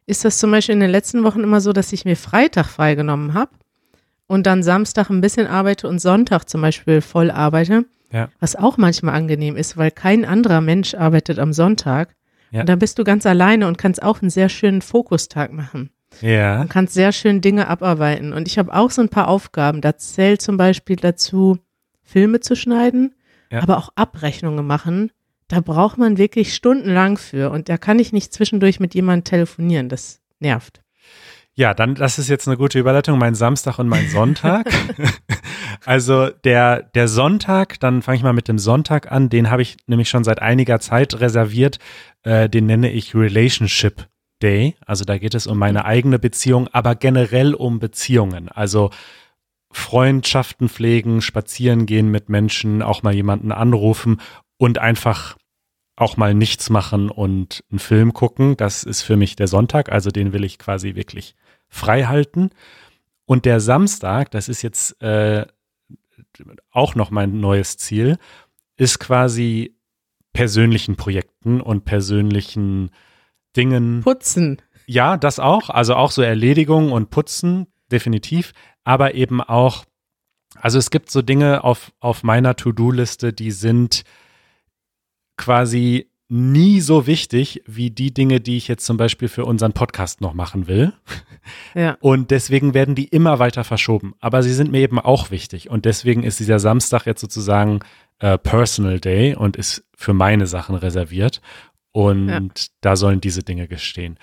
ist 0.07 0.25
das 0.25 0.38
zum 0.38 0.50
Beispiel 0.50 0.75
in 0.75 0.81
den 0.81 0.91
letzten 0.91 1.25
Wochen 1.25 1.41
immer 1.41 1.61
so, 1.61 1.73
dass 1.73 1.93
ich 1.93 2.05
mir 2.05 2.17
Freitag 2.17 2.67
freigenommen 2.67 3.35
habe 3.35 3.52
und 4.26 4.47
dann 4.47 4.62
Samstag 4.62 5.11
ein 5.11 5.21
bisschen 5.21 5.47
arbeite 5.47 5.88
und 5.88 5.99
Sonntag 5.99 6.49
zum 6.49 6.62
Beispiel 6.62 7.00
voll 7.00 7.31
arbeite. 7.31 7.85
Ja. 8.12 8.29
Was 8.41 8.57
auch 8.57 8.76
manchmal 8.76 9.14
angenehm 9.14 9.57
ist, 9.57 9.76
weil 9.76 9.91
kein 9.91 10.25
anderer 10.25 10.61
Mensch 10.61 10.95
arbeitet 10.95 11.38
am 11.38 11.52
Sonntag. 11.52 12.14
Ja. 12.50 12.61
Und 12.61 12.69
dann 12.69 12.79
bist 12.79 12.99
du 12.99 13.05
ganz 13.05 13.26
alleine 13.26 13.67
und 13.67 13.79
kannst 13.79 14.02
auch 14.02 14.21
einen 14.21 14.31
sehr 14.31 14.49
schönen 14.49 14.83
Fokustag 14.83 15.52
machen. 15.52 15.91
Ja. 16.21 16.61
Und 16.61 16.69
kannst 16.69 16.95
sehr 16.95 17.12
schön 17.12 17.40
Dinge 17.40 17.69
abarbeiten. 17.69 18.33
Und 18.33 18.47
ich 18.47 18.59
habe 18.59 18.75
auch 18.75 18.90
so 18.90 19.02
ein 19.02 19.09
paar 19.09 19.28
Aufgaben. 19.28 19.81
Da 19.81 19.97
zählt 19.97 20.40
zum 20.40 20.57
Beispiel 20.57 20.97
dazu, 20.97 21.59
Filme 22.02 22.40
zu 22.40 22.57
schneiden, 22.57 23.14
ja. 23.50 23.62
aber 23.62 23.78
auch 23.78 23.90
Abrechnungen 23.95 24.66
machen. 24.66 25.11
Da 25.49 25.61
braucht 25.61 25.99
man 25.99 26.19
wirklich 26.19 26.54
stundenlang 26.54 27.19
für. 27.19 27.50
Und 27.50 27.69
da 27.69 27.76
kann 27.76 27.99
ich 27.99 28.12
nicht 28.12 28.33
zwischendurch 28.33 28.81
mit 28.81 28.95
jemandem 28.95 29.25
telefonieren. 29.25 29.88
Das 29.88 30.21
nervt. 30.38 30.83
Ja, 31.54 31.75
dann, 31.75 31.95
das 31.95 32.19
ist 32.19 32.28
jetzt 32.28 32.49
eine 32.49 32.57
gute 32.57 32.78
Überleitung, 32.78 33.19
mein 33.19 33.35
Samstag 33.35 33.78
und 33.78 33.87
mein 33.87 34.09
Sonntag. 34.09 34.66
also 35.85 36.31
der, 36.31 36.83
der 36.83 37.09
Sonntag, 37.09 37.78
dann 37.81 38.00
fange 38.00 38.16
ich 38.16 38.23
mal 38.23 38.33
mit 38.33 38.49
dem 38.49 38.59
Sonntag 38.59 39.12
an, 39.12 39.28
den 39.28 39.50
habe 39.50 39.61
ich 39.61 39.76
nämlich 39.87 40.09
schon 40.09 40.25
seit 40.25 40.40
einiger 40.40 40.81
Zeit 40.81 41.21
reserviert. 41.21 41.78
Äh, 42.23 42.49
den 42.49 42.64
nenne 42.64 42.90
ich 42.90 43.14
Relationship 43.14 44.07
Day. 44.43 44.75
Also 44.85 45.05
da 45.05 45.19
geht 45.19 45.35
es 45.35 45.47
um 45.47 45.59
meine 45.59 45.85
eigene 45.85 46.19
Beziehung, 46.19 46.69
aber 46.69 46.95
generell 46.95 47.55
um 47.55 47.79
Beziehungen. 47.79 48.49
Also 48.49 48.91
Freundschaften 49.71 50.69
pflegen, 50.69 51.23
spazieren 51.23 51.87
gehen 51.87 52.11
mit 52.11 52.29
Menschen, 52.29 52.83
auch 52.83 53.03
mal 53.03 53.15
jemanden 53.15 53.53
anrufen 53.53 54.21
und 54.59 54.79
einfach 54.79 55.37
auch 55.97 56.17
mal 56.17 56.35
nichts 56.35 56.71
machen 56.71 57.11
und 57.11 57.65
einen 57.71 57.79
Film 57.79 58.13
gucken. 58.13 58.57
Das 58.57 58.85
ist 58.85 59.03
für 59.03 59.17
mich 59.17 59.37
der 59.37 59.49
Sonntag, 59.49 59.91
also 59.91 60.11
den 60.11 60.33
will 60.33 60.45
ich 60.45 60.59
quasi 60.59 60.95
wirklich 60.95 61.35
frei 61.69 62.05
halten. 62.05 62.51
Und 63.25 63.45
der 63.45 63.61
Samstag, 63.61 64.31
das 64.31 64.49
ist 64.49 64.63
jetzt 64.63 65.01
äh, 65.03 65.47
auch 66.71 66.95
noch 66.95 67.11
mein 67.11 67.41
neues 67.41 67.77
Ziel, 67.77 68.19
ist 68.77 68.99
quasi 68.99 69.77
persönlichen 70.33 70.97
Projekten 70.97 71.61
und 71.61 71.85
persönlichen 71.85 72.91
Dingen. 73.56 74.02
Putzen. 74.02 74.61
Ja, 74.87 75.16
das 75.16 75.38
auch. 75.38 75.71
Also 75.71 75.94
auch 75.94 76.11
so 76.11 76.23
Erledigung 76.23 76.92
und 76.92 77.11
Putzen, 77.11 77.66
definitiv. 77.90 78.52
Aber 78.85 79.14
eben 79.14 79.40
auch, 79.40 79.85
also 80.56 80.78
es 80.78 80.90
gibt 80.90 81.11
so 81.11 81.23
Dinge 81.23 81.64
auf, 81.64 81.92
auf 82.00 82.23
meiner 82.23 82.56
To-Do-Liste, 82.56 83.32
die 83.32 83.52
sind 83.52 84.02
quasi 85.37 86.09
nie 86.28 86.80
so 86.80 87.06
wichtig 87.06 87.62
wie 87.66 87.90
die 87.90 88.14
Dinge, 88.14 88.40
die 88.40 88.56
ich 88.56 88.66
jetzt 88.66 88.87
zum 88.87 88.97
Beispiel 88.97 89.28
für 89.28 89.44
unseren 89.44 89.75
Podcast 89.75 90.21
noch 90.21 90.35
machen 90.35 90.66
will. 90.66 90.92
Ja. 91.75 91.97
Und 92.00 92.30
deswegen 92.30 92.73
werden 92.73 92.94
die 92.94 93.06
immer 93.06 93.40
weiter 93.40 93.64
verschoben. 93.64 94.14
Aber 94.21 94.44
sie 94.44 94.54
sind 94.54 94.71
mir 94.71 94.78
eben 94.78 95.00
auch 95.00 95.32
wichtig. 95.32 95.71
Und 95.71 95.87
deswegen 95.87 96.23
ist 96.23 96.38
dieser 96.38 96.61
Samstag 96.61 97.04
jetzt 97.04 97.21
sozusagen 97.21 97.80
äh, 98.21 98.38
Personal 98.38 99.00
Day 99.00 99.35
und 99.35 99.56
ist 99.56 99.85
für 99.97 100.12
meine 100.12 100.47
Sachen 100.47 100.76
reserviert. 100.76 101.40
Und 101.93 102.29
ja. 102.29 102.41
da 102.81 102.97
sollen 102.97 103.21
diese 103.21 103.43
Dinge 103.43 103.69
gestehen. 103.69 104.19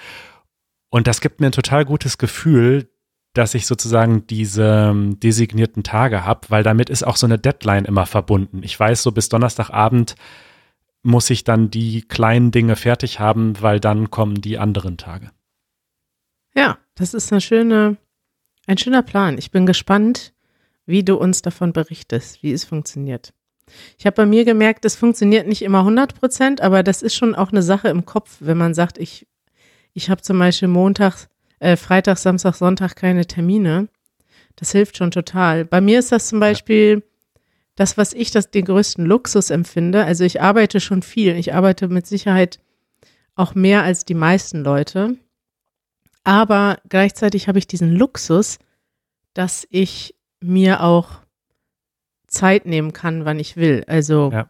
Und 0.89 1.07
das 1.07 1.21
gibt 1.21 1.39
mir 1.39 1.47
ein 1.47 1.51
total 1.51 1.85
gutes 1.85 2.17
Gefühl, 2.17 2.89
dass 3.33 3.53
ich 3.53 3.67
sozusagen 3.67 4.25
diese 4.27 4.89
ähm, 4.89 5.19
designierten 5.19 5.83
Tage 5.83 6.25
habe, 6.25 6.49
weil 6.49 6.63
damit 6.63 6.89
ist 6.89 7.03
auch 7.03 7.15
so 7.15 7.27
eine 7.27 7.37
Deadline 7.37 7.85
immer 7.85 8.05
verbunden. 8.05 8.63
Ich 8.63 8.79
weiß 8.79 9.03
so 9.03 9.11
bis 9.11 9.29
Donnerstagabend, 9.29 10.15
muss 11.03 11.29
ich 11.29 11.43
dann 11.43 11.69
die 11.69 12.01
kleinen 12.01 12.51
Dinge 12.51 12.75
fertig 12.75 13.19
haben, 13.19 13.61
weil 13.61 13.79
dann 13.79 14.09
kommen 14.09 14.41
die 14.41 14.57
anderen 14.57 14.97
Tage. 14.97 15.31
Ja, 16.55 16.79
das 16.95 17.13
ist 17.13 17.31
eine 17.31 17.39
schöne, 17.39 17.97
ein 18.65 18.77
schöner 18.77 19.03
Plan. 19.03 19.37
Ich 19.37 19.51
bin 19.51 19.65
gespannt, 19.65 20.33
wie 20.85 21.03
du 21.03 21.15
uns 21.15 21.41
davon 21.41 21.71
berichtest, 21.71 22.41
wie 22.41 22.51
es 22.51 22.65
funktioniert. 22.65 23.33
Ich 23.97 24.05
habe 24.05 24.15
bei 24.15 24.25
mir 24.25 24.45
gemerkt, 24.45 24.85
es 24.85 24.95
funktioniert 24.95 25.47
nicht 25.47 25.61
immer 25.61 25.79
100 25.79 26.15
Prozent, 26.15 26.61
aber 26.61 26.83
das 26.83 27.01
ist 27.01 27.15
schon 27.15 27.35
auch 27.35 27.51
eine 27.51 27.61
Sache 27.61 27.89
im 27.89 28.05
Kopf, 28.05 28.37
wenn 28.39 28.57
man 28.57 28.73
sagt, 28.73 28.97
ich, 28.97 29.27
ich 29.93 30.09
habe 30.09 30.21
zum 30.21 30.39
Beispiel 30.39 30.67
Montag, 30.67 31.27
äh, 31.59 31.75
Freitag, 31.75 32.17
Samstag, 32.17 32.55
Sonntag 32.55 32.95
keine 32.95 33.25
Termine. 33.25 33.87
Das 34.55 34.71
hilft 34.71 34.97
schon 34.97 35.11
total. 35.11 35.65
Bei 35.65 35.81
mir 35.81 35.99
ist 35.99 36.11
das 36.11 36.27
zum 36.27 36.39
Beispiel 36.39 37.03
das, 37.75 37.97
was 37.97 38.13
ich 38.13 38.31
das 38.31 38.51
den 38.51 38.65
größten 38.65 39.05
Luxus 39.05 39.49
empfinde. 39.49 40.03
Also 40.03 40.25
ich 40.25 40.41
arbeite 40.41 40.81
schon 40.81 41.01
viel. 41.01 41.35
Ich 41.37 41.53
arbeite 41.53 41.87
mit 41.87 42.07
Sicherheit 42.07 42.59
auch 43.35 43.55
mehr 43.55 43.83
als 43.83 44.03
die 44.03 44.15
meisten 44.15 44.63
Leute. 44.63 45.15
Aber 46.25 46.77
gleichzeitig 46.89 47.47
habe 47.47 47.57
ich 47.57 47.67
diesen 47.67 47.93
Luxus, 47.93 48.59
dass 49.33 49.65
ich 49.69 50.13
mir 50.41 50.83
auch 50.83 51.21
Zeit 52.29 52.65
nehmen 52.65 52.93
kann, 52.93 53.25
wann 53.25 53.39
ich 53.39 53.57
will. 53.57 53.83
Also 53.87 54.29
ja. 54.31 54.49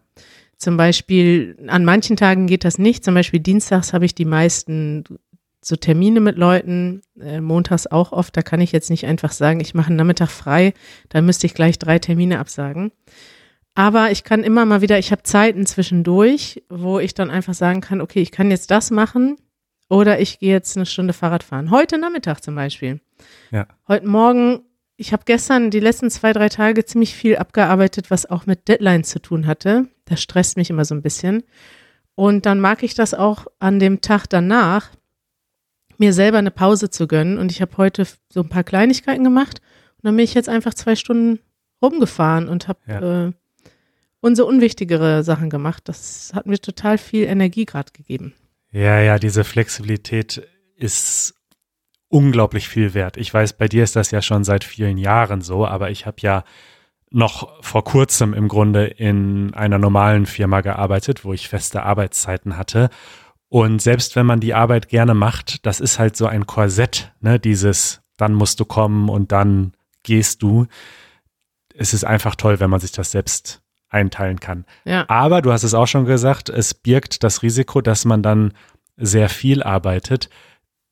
zum 0.57 0.77
Beispiel 0.77 1.57
an 1.67 1.85
manchen 1.85 2.17
Tagen 2.17 2.47
geht 2.47 2.63
das 2.63 2.77
nicht. 2.77 3.03
Zum 3.03 3.13
Beispiel 3.13 3.39
dienstags 3.39 3.93
habe 3.93 4.05
ich 4.05 4.15
die 4.15 4.25
meisten 4.25 5.03
so 5.61 5.75
Termine 5.75 6.19
mit 6.19 6.37
Leuten, 6.37 7.01
äh, 7.19 7.41
montags 7.41 7.87
auch 7.87 8.11
oft, 8.11 8.35
da 8.37 8.41
kann 8.41 8.61
ich 8.61 8.71
jetzt 8.71 8.89
nicht 8.89 9.05
einfach 9.05 9.31
sagen, 9.31 9.59
ich 9.59 9.73
mache 9.73 9.87
einen 9.87 9.97
Nachmittag 9.97 10.29
frei, 10.29 10.73
dann 11.09 11.25
müsste 11.25 11.47
ich 11.47 11.53
gleich 11.53 11.77
drei 11.77 11.99
Termine 11.99 12.39
absagen. 12.39 12.91
Aber 13.75 14.11
ich 14.11 14.23
kann 14.23 14.43
immer 14.43 14.65
mal 14.65 14.81
wieder, 14.81 14.99
ich 14.99 15.11
habe 15.11 15.23
Zeiten 15.23 15.65
zwischendurch, 15.65 16.63
wo 16.69 16.99
ich 16.99 17.13
dann 17.13 17.29
einfach 17.29 17.53
sagen 17.53 17.81
kann, 17.81 18.01
okay, 18.01 18.21
ich 18.21 18.31
kann 18.31 18.51
jetzt 18.51 18.71
das 18.71 18.91
machen 18.91 19.37
oder 19.89 20.19
ich 20.19 20.39
gehe 20.39 20.51
jetzt 20.51 20.75
eine 20.75 20.85
Stunde 20.85 21.13
Fahrrad 21.13 21.43
fahren. 21.43 21.71
Heute 21.71 21.97
Nachmittag 21.97 22.41
zum 22.41 22.55
Beispiel. 22.55 22.99
Ja. 23.51 23.67
Heute 23.87 24.07
Morgen, 24.07 24.61
ich 24.99 25.13
habe 25.13 25.23
gestern 25.25 25.71
die 25.71 25.79
letzten 25.79 26.09
zwei, 26.11 26.33
drei 26.33 26.49
Tage 26.49 26.83
ziemlich 26.85 27.15
viel 27.15 27.37
abgearbeitet, 27.37 28.11
was 28.11 28.25
auch 28.29 28.45
mit 28.45 28.67
Deadlines 28.67 29.09
zu 29.09 29.19
tun 29.19 29.47
hatte. 29.47 29.87
Das 30.05 30.21
stresst 30.21 30.57
mich 30.57 30.69
immer 30.69 30.83
so 30.85 30.93
ein 30.93 31.01
bisschen. 31.01 31.43
Und 32.15 32.45
dann 32.45 32.59
mag 32.59 32.83
ich 32.83 32.95
das 32.95 33.13
auch 33.13 33.47
an 33.59 33.79
dem 33.79 34.01
Tag 34.01 34.27
danach, 34.27 34.91
mir 35.97 36.11
selber 36.13 36.37
eine 36.37 36.51
Pause 36.51 36.89
zu 36.89 37.07
gönnen. 37.07 37.37
Und 37.37 37.51
ich 37.51 37.61
habe 37.61 37.77
heute 37.77 38.05
so 38.29 38.41
ein 38.41 38.49
paar 38.49 38.63
Kleinigkeiten 38.63 39.23
gemacht. 39.23 39.61
Und 39.97 40.05
dann 40.05 40.15
bin 40.17 40.25
ich 40.25 40.33
jetzt 40.33 40.49
einfach 40.49 40.73
zwei 40.73 40.95
Stunden 40.95 41.39
rumgefahren 41.81 42.49
und 42.49 42.67
habe 42.67 42.79
Ja. 42.87 43.27
äh, 43.27 43.31
unsere 44.21 44.47
unwichtigere 44.49 45.23
Sachen 45.23 45.49
gemacht. 45.49 45.83
Das 45.85 46.31
hat 46.33 46.45
mir 46.45 46.59
total 46.59 46.97
viel 46.97 47.23
Energie 47.25 47.65
gerade 47.65 47.91
gegeben. 47.93 48.33
Ja, 48.71 48.99
ja, 48.99 49.17
diese 49.17 49.45
Flexibilität 49.45 50.45
ist 50.75 51.35
unglaublich 52.09 52.67
viel 52.67 52.93
wert. 52.93 53.17
Ich 53.17 53.33
weiß, 53.33 53.53
bei 53.53 53.67
dir 53.67 53.83
ist 53.83 53.95
das 53.95 54.11
ja 54.11 54.21
schon 54.21 54.43
seit 54.43 54.63
vielen 54.63 54.97
Jahren 54.97 55.41
so, 55.41 55.65
aber 55.65 55.91
ich 55.91 56.05
habe 56.05 56.17
ja 56.21 56.43
noch 57.11 57.63
vor 57.63 57.83
kurzem 57.83 58.33
im 58.33 58.47
Grunde 58.47 58.85
in 58.85 59.53
einer 59.53 59.79
normalen 59.79 60.25
Firma 60.25 60.61
gearbeitet, 60.61 61.23
wo 61.23 61.33
ich 61.33 61.47
feste 61.47 61.83
Arbeitszeiten 61.83 62.57
hatte. 62.57 62.89
Und 63.47 63.81
selbst 63.81 64.15
wenn 64.15 64.25
man 64.25 64.39
die 64.39 64.53
Arbeit 64.53 64.89
gerne 64.89 65.15
macht, 65.15 65.65
das 65.65 65.79
ist 65.79 65.97
halt 65.97 66.15
so 66.15 66.27
ein 66.27 66.45
Korsett, 66.45 67.13
ne, 67.19 67.39
dieses, 67.39 68.01
dann 68.17 68.33
musst 68.33 68.59
du 68.59 68.65
kommen 68.65 69.09
und 69.09 69.31
dann 69.31 69.73
gehst 70.03 70.43
du. 70.43 70.67
Es 71.75 71.93
ist 71.93 72.03
einfach 72.03 72.35
toll, 72.35 72.59
wenn 72.59 72.69
man 72.69 72.79
sich 72.79 72.91
das 72.91 73.11
selbst 73.11 73.61
einteilen 73.89 74.39
kann. 74.39 74.65
Ja. 74.85 75.05
Aber 75.07 75.41
du 75.41 75.51
hast 75.51 75.63
es 75.63 75.73
auch 75.73 75.87
schon 75.87 76.05
gesagt, 76.05 76.49
es 76.49 76.75
birgt 76.75 77.23
das 77.23 77.41
Risiko, 77.41 77.81
dass 77.81 78.05
man 78.05 78.21
dann 78.21 78.53
sehr 78.97 79.29
viel 79.29 79.63
arbeitet. 79.63 80.29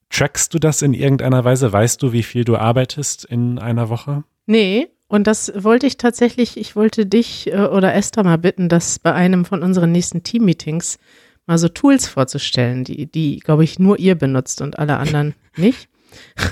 Trackst 0.10 0.54
du 0.54 0.60
das 0.60 0.82
in 0.82 0.94
irgendeiner 0.94 1.44
Weise? 1.44 1.72
Weißt 1.72 2.02
du, 2.02 2.14
wie 2.14 2.24
viel 2.24 2.46
du 2.46 2.56
arbeitest 2.56 3.26
in 3.26 3.60
einer 3.60 3.90
Woche? 3.90 4.24
Nee, 4.46 4.88
und 5.08 5.28
das 5.28 5.52
wollte 5.56 5.88
ich 5.88 5.98
tatsächlich, 5.98 6.58
ich 6.58 6.76
wollte 6.76 7.06
dich 7.06 7.52
äh, 7.52 7.60
oder 7.60 7.94
Esther 7.94 8.24
mal 8.24 8.38
bitten, 8.38 8.70
das 8.70 9.00
bei 9.00 9.14
einem 9.14 9.46
von 9.46 9.64
unseren 9.64 9.92
nächsten 9.92 10.24
Team-Meetings 10.24 11.00
mal 11.46 11.58
so 11.58 11.70
Tools 11.70 12.08
vorzustellen, 12.08 12.84
die, 12.84 13.06
die, 13.06 13.40
glaube 13.40 13.64
ich, 13.64 13.80
nur 13.80 14.00
ihr 14.00 14.16
benutzt 14.16 14.62
und 14.62 14.80
alle 14.80 14.98
anderen 14.98 15.34
nicht. 15.56 15.90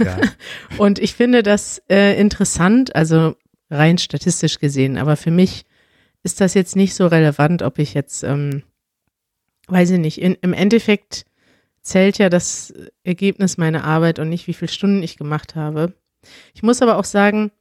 Ja. 0.04 0.18
Und 0.78 1.00
ich 1.00 1.14
finde 1.14 1.42
das 1.42 1.82
äh, 1.90 2.20
interessant, 2.20 2.94
also 2.96 3.36
rein 3.70 3.98
statistisch 3.98 4.60
gesehen, 4.60 4.98
aber 4.98 5.16
für 5.16 5.32
mich 5.32 5.66
ist 6.24 6.42
das 6.42 6.54
jetzt 6.54 6.76
nicht 6.76 6.94
so 6.94 7.08
relevant, 7.08 7.62
ob 7.62 7.80
ich 7.80 7.94
jetzt, 7.94 8.24
ähm, 8.24 8.64
weiß 9.68 9.92
ich 9.92 10.00
nicht, 10.00 10.22
in, 10.22 10.36
im 10.42 10.54
Endeffekt 10.54 11.26
zählt 11.86 12.18
ja 12.18 12.30
das 12.30 12.74
Ergebnis 13.04 13.58
meiner 13.58 13.84
Arbeit 13.84 14.18
und 14.18 14.28
nicht, 14.28 14.48
wie 14.48 14.54
viele 14.54 14.72
Stunden 14.72 15.04
ich 15.04 15.18
gemacht 15.18 15.56
habe. 15.56 15.94
Ich 16.56 16.64
muss 16.64 16.82
aber 16.82 16.98
auch 16.98 17.06
sagen, 17.06 17.52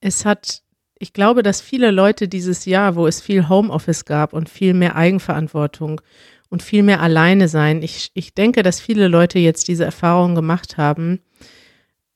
es 0.00 0.26
hat, 0.26 0.62
ich 0.98 1.14
glaube, 1.14 1.42
dass 1.42 1.62
viele 1.62 1.90
Leute 1.90 2.28
dieses 2.28 2.66
Jahr, 2.66 2.96
wo 2.96 3.06
es 3.06 3.22
viel 3.22 3.48
Homeoffice 3.48 4.04
gab 4.04 4.34
und 4.34 4.50
viel 4.50 4.74
mehr 4.74 4.94
Eigenverantwortung 4.94 6.02
und 6.50 6.62
viel 6.62 6.82
mehr 6.82 7.00
alleine 7.00 7.48
sein, 7.48 7.82
ich, 7.82 8.10
ich 8.12 8.34
denke, 8.34 8.62
dass 8.62 8.78
viele 8.78 9.08
Leute 9.08 9.38
jetzt 9.38 9.68
diese 9.68 9.86
Erfahrung 9.86 10.34
gemacht 10.34 10.76
haben. 10.76 11.22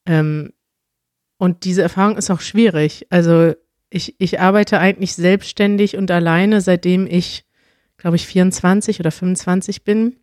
Ähm, 0.04 0.52
und 1.38 1.64
diese 1.64 1.80
Erfahrung 1.80 2.18
ist 2.18 2.30
auch 2.30 2.40
schwierig. 2.40 3.06
Also 3.08 3.54
ich, 3.88 4.14
ich 4.18 4.40
arbeite 4.40 4.78
eigentlich 4.78 5.14
selbstständig 5.14 5.96
und 5.96 6.10
alleine, 6.10 6.60
seitdem 6.60 7.06
ich, 7.06 7.46
glaube 7.96 8.16
ich, 8.16 8.26
24 8.26 9.00
oder 9.00 9.10
25 9.10 9.84
bin. 9.84 10.16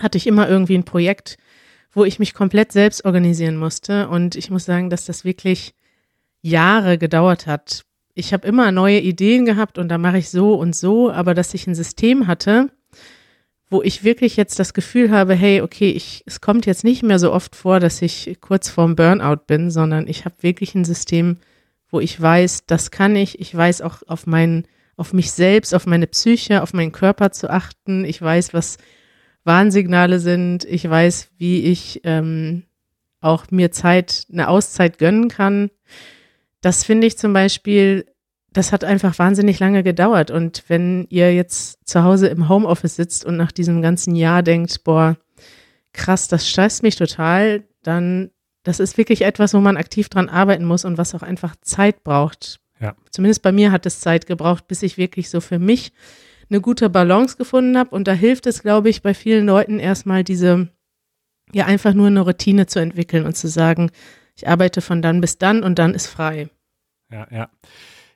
Hatte 0.00 0.18
ich 0.18 0.26
immer 0.26 0.48
irgendwie 0.48 0.76
ein 0.76 0.84
Projekt, 0.84 1.36
wo 1.92 2.04
ich 2.04 2.18
mich 2.18 2.34
komplett 2.34 2.72
selbst 2.72 3.04
organisieren 3.04 3.56
musste. 3.56 4.08
Und 4.08 4.36
ich 4.36 4.50
muss 4.50 4.64
sagen, 4.64 4.90
dass 4.90 5.04
das 5.04 5.24
wirklich 5.24 5.74
Jahre 6.42 6.98
gedauert 6.98 7.46
hat. 7.46 7.84
Ich 8.14 8.32
habe 8.32 8.46
immer 8.46 8.72
neue 8.72 9.00
Ideen 9.00 9.44
gehabt 9.44 9.78
und 9.78 9.88
da 9.88 9.98
mache 9.98 10.18
ich 10.18 10.30
so 10.30 10.54
und 10.54 10.74
so, 10.74 11.10
aber 11.10 11.34
dass 11.34 11.54
ich 11.54 11.66
ein 11.66 11.74
System 11.74 12.26
hatte, 12.26 12.70
wo 13.70 13.82
ich 13.82 14.02
wirklich 14.02 14.36
jetzt 14.36 14.58
das 14.58 14.74
Gefühl 14.74 15.10
habe, 15.10 15.34
hey, 15.34 15.60
okay, 15.60 15.90
ich, 15.90 16.22
es 16.26 16.40
kommt 16.40 16.66
jetzt 16.66 16.84
nicht 16.84 17.02
mehr 17.02 17.18
so 17.18 17.32
oft 17.32 17.54
vor, 17.54 17.80
dass 17.80 18.00
ich 18.02 18.38
kurz 18.40 18.68
vorm 18.68 18.96
Burnout 18.96 19.42
bin, 19.46 19.70
sondern 19.70 20.08
ich 20.08 20.24
habe 20.24 20.36
wirklich 20.40 20.74
ein 20.74 20.84
System, 20.84 21.36
wo 21.90 22.00
ich 22.00 22.20
weiß, 22.20 22.66
das 22.66 22.90
kann 22.90 23.14
ich. 23.14 23.40
Ich 23.40 23.54
weiß 23.54 23.82
auch 23.82 24.02
auf 24.06 24.26
meinen, 24.26 24.66
auf 24.96 25.12
mich 25.12 25.32
selbst, 25.32 25.74
auf 25.74 25.86
meine 25.86 26.06
Psyche, 26.06 26.62
auf 26.62 26.72
meinen 26.72 26.92
Körper 26.92 27.30
zu 27.30 27.50
achten. 27.50 28.04
Ich 28.04 28.20
weiß, 28.20 28.54
was 28.54 28.78
Warnsignale 29.48 30.20
sind. 30.20 30.64
Ich 30.64 30.88
weiß, 30.88 31.30
wie 31.38 31.64
ich 31.64 32.02
ähm, 32.04 32.62
auch 33.20 33.50
mir 33.50 33.72
Zeit, 33.72 34.26
eine 34.30 34.48
Auszeit 34.48 34.98
gönnen 34.98 35.28
kann. 35.28 35.70
Das 36.60 36.84
finde 36.84 37.08
ich 37.08 37.18
zum 37.18 37.32
Beispiel, 37.32 38.06
das 38.52 38.70
hat 38.70 38.84
einfach 38.84 39.18
wahnsinnig 39.18 39.58
lange 39.58 39.82
gedauert. 39.82 40.30
Und 40.30 40.62
wenn 40.68 41.06
ihr 41.10 41.34
jetzt 41.34 41.80
zu 41.88 42.04
Hause 42.04 42.28
im 42.28 42.48
Homeoffice 42.48 42.94
sitzt 42.94 43.24
und 43.24 43.36
nach 43.36 43.50
diesem 43.50 43.82
ganzen 43.82 44.14
Jahr 44.14 44.44
denkt, 44.44 44.84
boah, 44.84 45.16
krass, 45.92 46.28
das 46.28 46.48
stresst 46.48 46.84
mich 46.84 46.94
total, 46.94 47.64
dann 47.82 48.30
das 48.64 48.80
ist 48.80 48.98
wirklich 48.98 49.22
etwas, 49.22 49.54
wo 49.54 49.60
man 49.60 49.78
aktiv 49.78 50.10
dran 50.10 50.28
arbeiten 50.28 50.66
muss 50.66 50.84
und 50.84 50.98
was 50.98 51.14
auch 51.14 51.22
einfach 51.22 51.56
Zeit 51.62 52.04
braucht. 52.04 52.60
Ja. 52.80 52.94
Zumindest 53.10 53.42
bei 53.42 53.50
mir 53.50 53.72
hat 53.72 53.86
es 53.86 54.00
Zeit 54.00 54.26
gebraucht, 54.26 54.68
bis 54.68 54.82
ich 54.82 54.98
wirklich 54.98 55.30
so 55.30 55.40
für 55.40 55.58
mich 55.58 55.92
eine 56.50 56.60
gute 56.60 56.90
Balance 56.90 57.36
gefunden 57.36 57.76
habe. 57.76 57.90
Und 57.90 58.08
da 58.08 58.12
hilft 58.12 58.46
es, 58.46 58.62
glaube 58.62 58.88
ich, 58.88 59.02
bei 59.02 59.14
vielen 59.14 59.46
Leuten 59.46 59.78
erstmal 59.78 60.24
diese, 60.24 60.68
ja, 61.52 61.66
einfach 61.66 61.94
nur 61.94 62.06
eine 62.06 62.20
Routine 62.20 62.66
zu 62.66 62.80
entwickeln 62.80 63.26
und 63.26 63.36
zu 63.36 63.48
sagen, 63.48 63.90
ich 64.34 64.48
arbeite 64.48 64.80
von 64.80 65.02
dann 65.02 65.20
bis 65.20 65.38
dann 65.38 65.62
und 65.62 65.78
dann 65.78 65.94
ist 65.94 66.06
frei. 66.06 66.48
Ja, 67.10 67.26
ja. 67.30 67.50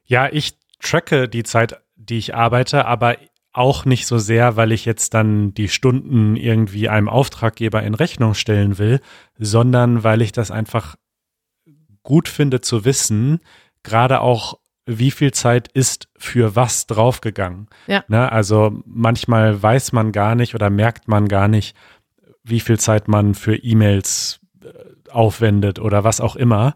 Ja, 0.05 0.29
ich 0.31 0.59
tracke 0.81 1.29
die 1.29 1.42
Zeit, 1.42 1.81
die 1.97 2.18
ich 2.18 2.35
arbeite, 2.35 2.87
aber 2.87 3.16
auch 3.53 3.85
nicht 3.85 4.07
so 4.07 4.18
sehr, 4.18 4.57
weil 4.57 4.73
ich 4.73 4.85
jetzt 4.85 5.14
dann 5.14 5.53
die 5.53 5.68
Stunden 5.68 6.37
irgendwie 6.37 6.88
einem 6.88 7.09
Auftraggeber 7.09 7.83
in 7.83 7.95
Rechnung 7.95 8.35
stellen 8.35 8.79
will, 8.79 9.01
sondern 9.38 10.05
weil 10.05 10.23
ich 10.23 10.33
das 10.33 10.51
einfach 10.51 10.97
gut 12.03 12.29
finde 12.29 12.61
zu 12.61 12.85
wissen, 12.85 13.40
gerade 13.83 14.21
auch, 14.21 14.59
wie 14.87 15.11
viel 15.11 15.33
Zeit 15.33 15.68
ist 15.68 16.09
für 16.16 16.57
was 16.57 16.87
draufgegangen. 16.87 17.68
Ja. 17.87 18.05
Ne, 18.09 18.31
also 18.31 18.83
manchmal 18.85 19.62
weiß 19.62 19.92
man 19.92 20.12
gar 20.12 20.35
nicht 20.35 20.55
oder 20.55 20.71
merkt 20.71 21.09
man 21.09 21.29
gar 21.29 21.49
nicht, 21.49 21.77
wie 22.45 22.61
viel 22.61 22.79
Zeit 22.79 23.09
man 23.09 23.35
für 23.35 23.57
E-Mails 23.57 24.40
äh, 24.62 25.11
aufwendet 25.11 25.79
oder 25.79 26.05
was 26.05 26.21
auch 26.21 26.37
immer. 26.37 26.75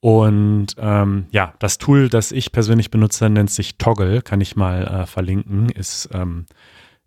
Und 0.00 0.68
ähm, 0.78 1.26
ja, 1.30 1.54
das 1.60 1.78
Tool, 1.78 2.08
das 2.08 2.32
ich 2.32 2.50
persönlich 2.50 2.90
benutze, 2.90 3.28
nennt 3.30 3.50
sich 3.50 3.78
Toggle, 3.78 4.22
kann 4.22 4.40
ich 4.40 4.56
mal 4.56 4.84
äh, 4.84 5.06
verlinken, 5.06 5.68
ist, 5.68 6.08
ähm, 6.12 6.46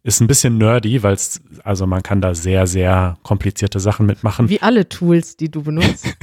ist 0.04 0.22
ein 0.22 0.28
bisschen 0.28 0.58
nerdy, 0.58 1.04
weil 1.04 1.16
es, 1.16 1.42
also 1.64 1.88
man 1.88 2.04
kann 2.04 2.22
da 2.22 2.36
sehr, 2.36 2.68
sehr 2.68 3.18
komplizierte 3.24 3.80
Sachen 3.80 4.06
mitmachen. 4.06 4.48
Wie 4.48 4.62
alle 4.62 4.88
Tools, 4.88 5.36
die 5.36 5.50
du 5.50 5.64
benutzt. 5.64 6.08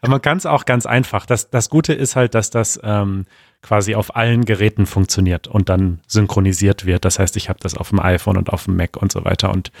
Aber 0.00 0.10
man 0.12 0.22
kann 0.22 0.38
es 0.38 0.46
auch 0.46 0.64
ganz 0.64 0.86
einfach. 0.86 1.26
Das, 1.26 1.50
das 1.50 1.70
Gute 1.70 1.92
ist 1.92 2.16
halt, 2.16 2.34
dass 2.34 2.50
das 2.50 2.78
ähm, 2.82 3.26
quasi 3.62 3.94
auf 3.94 4.14
allen 4.16 4.44
Geräten 4.44 4.86
funktioniert 4.86 5.48
und 5.48 5.68
dann 5.68 6.00
synchronisiert 6.06 6.86
wird. 6.86 7.04
Das 7.04 7.18
heißt, 7.18 7.36
ich 7.36 7.48
habe 7.48 7.58
das 7.60 7.76
auf 7.76 7.90
dem 7.90 8.00
iPhone 8.00 8.36
und 8.36 8.50
auf 8.50 8.64
dem 8.64 8.76
Mac 8.76 8.96
und 8.96 9.12
so 9.12 9.24
weiter 9.24 9.50
und 9.50 9.72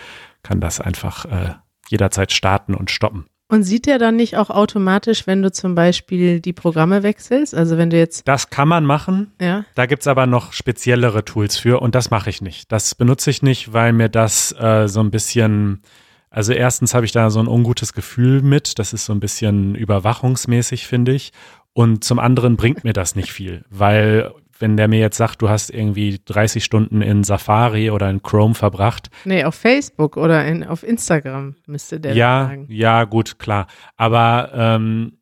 kann 0.42 0.60
das 0.60 0.80
einfach 0.80 1.24
äh, 1.26 1.54
jederzeit 1.88 2.32
starten 2.32 2.74
und 2.74 2.90
stoppen. 2.90 3.26
Und 3.50 3.62
sieht 3.62 3.86
der 3.86 3.98
dann 3.98 4.16
nicht 4.16 4.36
auch 4.36 4.50
automatisch, 4.50 5.26
wenn 5.26 5.40
du 5.40 5.50
zum 5.50 5.74
Beispiel 5.74 6.38
die 6.40 6.52
Programme 6.52 7.02
wechselst? 7.02 7.54
Also 7.54 7.78
wenn 7.78 7.88
du 7.88 7.96
jetzt, 7.96 8.28
Das 8.28 8.50
kann 8.50 8.68
man 8.68 8.84
machen. 8.84 9.32
ja, 9.40 9.64
Da 9.74 9.86
gibt's 9.86 10.06
aber 10.06 10.26
noch 10.26 10.52
speziellere 10.52 11.24
Tools 11.24 11.56
für 11.56 11.80
und 11.80 11.94
das 11.94 12.10
mache 12.10 12.28
ich 12.28 12.42
nicht. 12.42 12.70
Das 12.70 12.94
benutze 12.94 13.30
ich 13.30 13.42
nicht, 13.42 13.72
weil 13.72 13.94
mir 13.94 14.10
das 14.10 14.52
äh, 14.60 14.86
so 14.86 15.00
ein 15.00 15.10
bisschen, 15.10 15.80
also 16.30 16.52
erstens 16.52 16.94
habe 16.94 17.06
ich 17.06 17.12
da 17.12 17.30
so 17.30 17.40
ein 17.40 17.48
ungutes 17.48 17.92
Gefühl 17.92 18.42
mit. 18.42 18.78
Das 18.78 18.92
ist 18.92 19.04
so 19.06 19.12
ein 19.12 19.20
bisschen 19.20 19.74
überwachungsmäßig, 19.74 20.86
finde 20.86 21.12
ich. 21.12 21.32
Und 21.72 22.04
zum 22.04 22.18
anderen 22.18 22.56
bringt 22.56 22.84
mir 22.84 22.92
das 22.92 23.14
nicht 23.14 23.32
viel, 23.32 23.64
weil 23.70 24.32
wenn 24.58 24.76
der 24.76 24.88
mir 24.88 24.98
jetzt 24.98 25.16
sagt, 25.16 25.40
du 25.40 25.48
hast 25.48 25.70
irgendwie 25.70 26.20
30 26.24 26.64
Stunden 26.64 27.00
in 27.00 27.22
Safari 27.22 27.90
oder 27.90 28.10
in 28.10 28.22
Chrome 28.22 28.54
verbracht, 28.54 29.08
nee, 29.24 29.44
auf 29.44 29.54
Facebook 29.54 30.16
oder 30.16 30.44
in, 30.44 30.64
auf 30.64 30.82
Instagram 30.82 31.54
müsste 31.66 32.00
der 32.00 32.14
ja, 32.14 32.46
sagen. 32.48 32.66
ja, 32.68 33.04
gut, 33.04 33.38
klar. 33.38 33.68
Aber 33.96 34.50
ähm, 34.54 35.18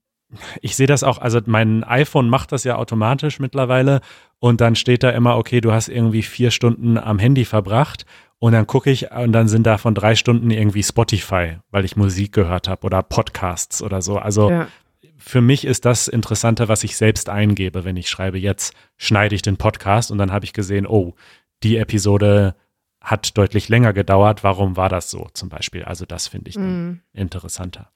ich 0.60 0.76
sehe 0.76 0.86
das 0.86 1.02
auch, 1.02 1.18
also 1.18 1.40
mein 1.46 1.84
iPhone 1.84 2.28
macht 2.28 2.52
das 2.52 2.64
ja 2.64 2.76
automatisch 2.76 3.38
mittlerweile 3.38 4.00
und 4.38 4.60
dann 4.60 4.74
steht 4.74 5.02
da 5.02 5.10
immer, 5.10 5.36
okay, 5.36 5.60
du 5.60 5.72
hast 5.72 5.88
irgendwie 5.88 6.22
vier 6.22 6.50
Stunden 6.50 6.98
am 6.98 7.18
Handy 7.18 7.44
verbracht 7.44 8.06
und 8.38 8.52
dann 8.52 8.66
gucke 8.66 8.90
ich 8.90 9.10
und 9.10 9.32
dann 9.32 9.48
sind 9.48 9.66
davon 9.66 9.94
drei 9.94 10.14
Stunden 10.14 10.50
irgendwie 10.50 10.82
Spotify, 10.82 11.58
weil 11.70 11.84
ich 11.84 11.96
Musik 11.96 12.32
gehört 12.32 12.68
habe 12.68 12.84
oder 12.86 13.02
Podcasts 13.02 13.82
oder 13.82 14.02
so. 14.02 14.18
Also 14.18 14.50
Ja. 14.50 14.68
für 15.16 15.40
mich 15.40 15.64
ist 15.64 15.84
das 15.84 16.08
Interessanter, 16.08 16.68
was 16.68 16.84
ich 16.84 16.96
selbst 16.96 17.28
eingebe, 17.28 17.84
wenn 17.84 17.96
ich 17.96 18.08
schreibe, 18.08 18.38
jetzt 18.38 18.74
schneide 18.96 19.34
ich 19.34 19.42
den 19.42 19.56
Podcast 19.56 20.10
und 20.10 20.18
dann 20.18 20.32
habe 20.32 20.44
ich 20.44 20.52
gesehen, 20.52 20.86
oh, 20.86 21.14
die 21.62 21.78
Episode 21.78 22.54
hat 23.00 23.38
deutlich 23.38 23.68
länger 23.68 23.92
gedauert. 23.92 24.42
Warum 24.42 24.76
war 24.76 24.88
das 24.88 25.10
so 25.10 25.28
zum 25.32 25.48
Beispiel? 25.48 25.84
Also 25.84 26.04
das 26.06 26.26
finde 26.26 26.50
ich 26.50 26.58
mm. 26.58 27.00
interessanter. 27.12 27.92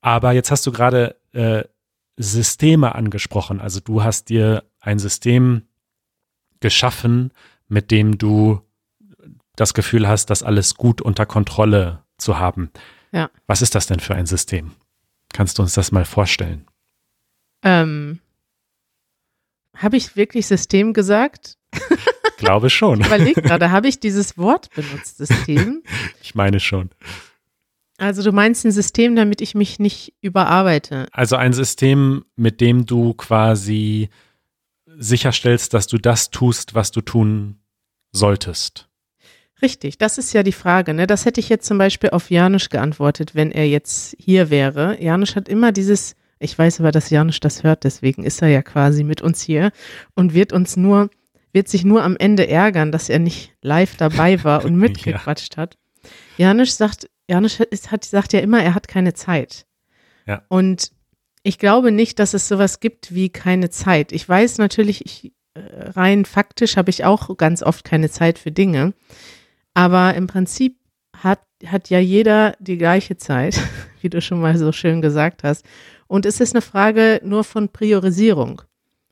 Aber 0.00 0.32
jetzt 0.32 0.50
hast 0.50 0.66
du 0.66 0.72
gerade 0.72 1.16
äh, 1.32 1.64
Systeme 2.16 2.94
angesprochen. 2.94 3.60
Also 3.60 3.80
du 3.80 4.02
hast 4.02 4.30
dir 4.30 4.64
ein 4.80 4.98
System 4.98 5.68
geschaffen, 6.60 7.32
mit 7.68 7.90
dem 7.90 8.18
du 8.18 8.62
das 9.56 9.74
Gefühl 9.74 10.08
hast, 10.08 10.26
das 10.30 10.42
alles 10.42 10.74
gut 10.74 11.00
unter 11.00 11.26
Kontrolle 11.26 12.02
zu 12.18 12.38
haben. 12.38 12.70
Ja. 13.12 13.30
Was 13.46 13.62
ist 13.62 13.74
das 13.74 13.86
denn 13.86 14.00
für 14.00 14.14
ein 14.14 14.26
System? 14.26 14.72
Kannst 15.32 15.58
du 15.58 15.62
uns 15.62 15.74
das 15.74 15.92
mal 15.92 16.04
vorstellen? 16.04 16.66
Ähm, 17.62 18.20
habe 19.76 19.96
ich 19.96 20.16
wirklich 20.16 20.46
System 20.46 20.92
gesagt? 20.92 21.58
Glaube 22.38 22.70
schon. 22.70 23.00
ich 23.00 23.06
überlege 23.06 23.42
gerade, 23.42 23.70
habe 23.70 23.88
ich 23.88 24.00
dieses 24.00 24.36
Wort 24.38 24.70
benutzt, 24.74 25.18
System? 25.18 25.82
ich 26.22 26.34
meine 26.34 26.60
schon. 26.60 26.90
Also 27.98 28.22
du 28.22 28.32
meinst 28.32 28.64
ein 28.64 28.72
System, 28.72 29.14
damit 29.14 29.40
ich 29.40 29.54
mich 29.54 29.78
nicht 29.78 30.14
überarbeite. 30.20 31.06
Also 31.12 31.36
ein 31.36 31.52
System, 31.52 32.24
mit 32.34 32.60
dem 32.60 32.84
du 32.84 33.14
quasi 33.14 34.08
sicherstellst, 34.86 35.72
dass 35.72 35.86
du 35.86 35.98
das 35.98 36.30
tust, 36.30 36.74
was 36.74 36.90
du 36.90 37.00
tun 37.00 37.60
solltest. 38.10 38.88
Richtig, 39.62 39.96
das 39.96 40.18
ist 40.18 40.32
ja 40.32 40.42
die 40.42 40.52
Frage. 40.52 40.92
Ne? 40.92 41.06
Das 41.06 41.24
hätte 41.24 41.38
ich 41.38 41.48
jetzt 41.48 41.66
zum 41.66 41.78
Beispiel 41.78 42.10
auf 42.10 42.30
Janusz 42.30 42.68
geantwortet, 42.68 43.36
wenn 43.36 43.52
er 43.52 43.68
jetzt 43.68 44.16
hier 44.18 44.50
wäre. 44.50 45.00
Janusz 45.00 45.36
hat 45.36 45.48
immer 45.48 45.70
dieses, 45.70 46.16
ich 46.40 46.58
weiß 46.58 46.80
aber, 46.80 46.90
dass 46.90 47.10
Janusz 47.10 47.38
das 47.38 47.62
hört, 47.62 47.84
deswegen 47.84 48.24
ist 48.24 48.42
er 48.42 48.48
ja 48.48 48.62
quasi 48.62 49.04
mit 49.04 49.22
uns 49.22 49.40
hier 49.40 49.70
und 50.16 50.34
wird 50.34 50.52
uns 50.52 50.76
nur, 50.76 51.10
wird 51.52 51.68
sich 51.68 51.84
nur 51.84 52.02
am 52.02 52.16
Ende 52.16 52.48
ärgern, 52.48 52.90
dass 52.90 53.08
er 53.08 53.20
nicht 53.20 53.54
live 53.62 53.96
dabei 53.96 54.42
war 54.42 54.64
und 54.64 54.74
mitgequatscht 54.74 55.56
ja. 55.56 55.62
hat. 55.62 55.78
Janusz 56.36 56.76
sagt, 56.76 57.08
Janusz 57.28 57.60
hat, 57.60 58.04
sagt 58.04 58.32
ja 58.32 58.40
immer, 58.40 58.60
er 58.60 58.74
hat 58.74 58.88
keine 58.88 59.14
Zeit. 59.14 59.66
Ja. 60.26 60.42
Und 60.48 60.90
ich 61.44 61.58
glaube 61.58 61.92
nicht, 61.92 62.18
dass 62.18 62.34
es 62.34 62.48
sowas 62.48 62.80
gibt 62.80 63.14
wie 63.14 63.28
keine 63.28 63.70
Zeit. 63.70 64.10
Ich 64.10 64.28
weiß 64.28 64.58
natürlich, 64.58 65.06
ich, 65.06 65.32
äh, 65.54 65.60
rein 65.90 66.24
faktisch 66.24 66.76
habe 66.76 66.90
ich 66.90 67.04
auch 67.04 67.36
ganz 67.36 67.62
oft 67.62 67.84
keine 67.84 68.10
Zeit 68.10 68.40
für 68.40 68.50
Dinge. 68.50 68.94
Aber 69.74 70.14
im 70.14 70.26
Prinzip 70.26 70.76
hat, 71.16 71.40
hat 71.66 71.90
ja 71.90 71.98
jeder 71.98 72.54
die 72.58 72.78
gleiche 72.78 73.16
Zeit, 73.16 73.60
wie 74.00 74.08
du 74.08 74.20
schon 74.20 74.40
mal 74.40 74.56
so 74.58 74.72
schön 74.72 75.00
gesagt 75.02 75.44
hast. 75.44 75.64
Und 76.06 76.26
es 76.26 76.40
ist 76.40 76.54
eine 76.54 76.62
Frage 76.62 77.20
nur 77.24 77.44
von 77.44 77.68
Priorisierung. 77.68 78.62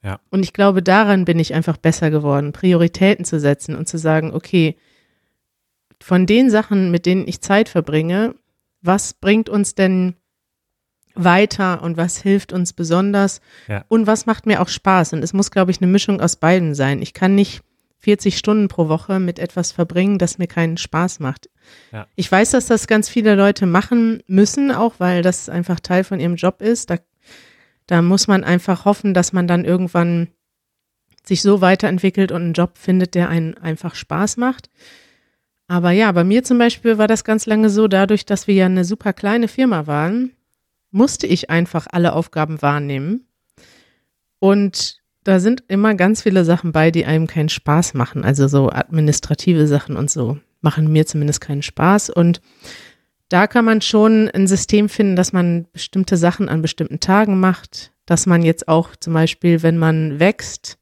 Ja. 0.02 0.20
Und 0.30 0.42
ich 0.42 0.52
glaube, 0.52 0.82
daran 0.82 1.24
bin 1.24 1.38
ich 1.38 1.54
einfach 1.54 1.76
besser 1.76 2.10
geworden, 2.10 2.52
Prioritäten 2.52 3.24
zu 3.24 3.38
setzen 3.38 3.74
und 3.74 3.86
zu 3.86 3.98
sagen, 3.98 4.32
okay, 4.32 4.76
von 6.02 6.26
den 6.26 6.50
Sachen, 6.50 6.90
mit 6.90 7.04
denen 7.04 7.28
ich 7.28 7.42
Zeit 7.42 7.68
verbringe, 7.68 8.34
was 8.80 9.12
bringt 9.12 9.50
uns 9.50 9.74
denn 9.74 10.14
weiter 11.14 11.82
und 11.82 11.96
was 11.96 12.18
hilft 12.18 12.52
uns 12.52 12.72
besonders 12.72 13.40
ja. 13.68 13.84
und 13.88 14.06
was 14.06 14.26
macht 14.26 14.46
mir 14.46 14.62
auch 14.62 14.68
Spaß. 14.68 15.12
Und 15.12 15.22
es 15.22 15.32
muss, 15.32 15.50
glaube 15.50 15.70
ich, 15.70 15.82
eine 15.82 15.90
Mischung 15.90 16.20
aus 16.20 16.36
beiden 16.36 16.74
sein. 16.74 17.02
Ich 17.02 17.12
kann 17.12 17.34
nicht 17.34 17.62
40 18.00 18.38
Stunden 18.38 18.68
pro 18.68 18.88
Woche 18.88 19.20
mit 19.20 19.38
etwas 19.38 19.72
verbringen, 19.72 20.18
das 20.18 20.38
mir 20.38 20.46
keinen 20.46 20.78
Spaß 20.78 21.20
macht. 21.20 21.50
Ja. 21.92 22.06
Ich 22.16 22.30
weiß, 22.30 22.50
dass 22.50 22.66
das 22.66 22.86
ganz 22.86 23.08
viele 23.08 23.34
Leute 23.34 23.66
machen 23.66 24.22
müssen, 24.26 24.72
auch 24.72 24.94
weil 24.98 25.22
das 25.22 25.48
einfach 25.48 25.80
Teil 25.80 26.02
von 26.04 26.18
ihrem 26.18 26.36
Job 26.36 26.62
ist. 26.62 26.90
Da, 26.90 26.96
da 27.86 28.00
muss 28.02 28.26
man 28.26 28.42
einfach 28.42 28.86
hoffen, 28.86 29.12
dass 29.12 29.32
man 29.32 29.46
dann 29.46 29.64
irgendwann 29.64 30.28
sich 31.24 31.42
so 31.42 31.60
weiterentwickelt 31.60 32.32
und 32.32 32.42
einen 32.42 32.52
Job 32.54 32.78
findet, 32.78 33.14
der 33.14 33.28
einen 33.28 33.54
einfach 33.58 33.94
Spaß 33.94 34.38
macht. 34.38 34.70
Aber 35.68 35.90
ja, 35.90 36.10
bei 36.10 36.24
mir 36.24 36.42
zum 36.42 36.58
Beispiel 36.58 36.98
war 36.98 37.06
das 37.06 37.22
ganz 37.22 37.46
lange 37.46 37.70
so, 37.70 37.86
dadurch, 37.86 38.24
dass 38.24 38.46
wir 38.46 38.54
ja 38.54 38.66
eine 38.66 38.84
super 38.84 39.12
kleine 39.12 39.46
Firma 39.46 39.86
waren, 39.86 40.32
musste 40.90 41.26
ich 41.26 41.50
einfach 41.50 41.86
alle 41.90 42.14
Aufgaben 42.14 42.60
wahrnehmen. 42.62 43.28
Und 44.38 44.99
da 45.24 45.40
sind 45.40 45.64
immer 45.68 45.94
ganz 45.94 46.22
viele 46.22 46.44
Sachen 46.44 46.72
bei, 46.72 46.90
die 46.90 47.04
einem 47.04 47.26
keinen 47.26 47.48
Spaß 47.48 47.94
machen. 47.94 48.24
Also 48.24 48.48
so 48.48 48.70
administrative 48.70 49.66
Sachen 49.66 49.96
und 49.96 50.10
so 50.10 50.38
machen 50.60 50.90
mir 50.92 51.06
zumindest 51.06 51.40
keinen 51.40 51.62
Spaß. 51.62 52.10
Und 52.10 52.40
da 53.28 53.46
kann 53.46 53.64
man 53.64 53.80
schon 53.80 54.28
ein 54.28 54.46
System 54.46 54.88
finden, 54.88 55.16
dass 55.16 55.32
man 55.32 55.66
bestimmte 55.72 56.16
Sachen 56.16 56.48
an 56.48 56.62
bestimmten 56.62 57.00
Tagen 57.00 57.38
macht, 57.38 57.92
dass 58.06 58.26
man 58.26 58.42
jetzt 58.42 58.66
auch 58.66 58.96
zum 58.96 59.12
Beispiel, 59.12 59.62
wenn 59.62 59.78
man 59.78 60.18
wächst, 60.18 60.78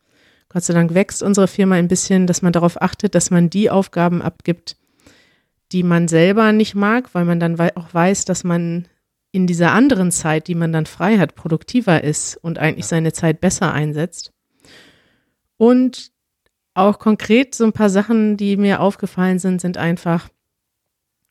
Gott 0.49 0.65
sei 0.65 0.73
Dank 0.73 0.95
wächst 0.95 1.23
unsere 1.23 1.47
Firma 1.47 1.75
ein 1.75 1.89
bisschen, 1.89 2.27
dass 2.27 2.41
man 2.41 2.53
darauf 2.55 2.81
achtet, 2.81 3.15
dass 3.15 3.31
man 3.31 3.51
die 3.51 3.71
Aufgaben 3.71 4.23
abgibt, 4.23 4.77
die 5.73 5.83
man 5.83 6.09
selber 6.09 6.53
nicht 6.53 6.75
mag, 6.75 7.13
weil 7.13 7.27
man 7.27 7.39
dann 7.39 7.61
auch 7.61 7.93
weiß, 7.93 8.25
dass 8.25 8.45
man 8.45 8.89
in 9.31 9.47
dieser 9.47 9.73
anderen 9.73 10.11
Zeit, 10.11 10.49
die 10.49 10.55
man 10.55 10.73
dann 10.73 10.87
frei 10.87 11.19
hat, 11.19 11.35
produktiver 11.35 12.03
ist 12.03 12.37
und 12.37 12.59
eigentlich 12.59 12.87
ja. 12.87 12.91
seine 12.91 13.13
Zeit 13.13 13.41
besser 13.41 13.73
einsetzt. 13.73 14.33
Und 15.57 16.13
auch 16.75 16.99
konkret 16.99 17.55
so 17.55 17.65
ein 17.65 17.73
paar 17.73 17.91
Sachen, 17.91 18.37
die 18.37 18.57
mir 18.57 18.81
aufgefallen 18.81 19.39
sind, 19.39 19.61
sind 19.61 19.77
einfach, 19.77 20.29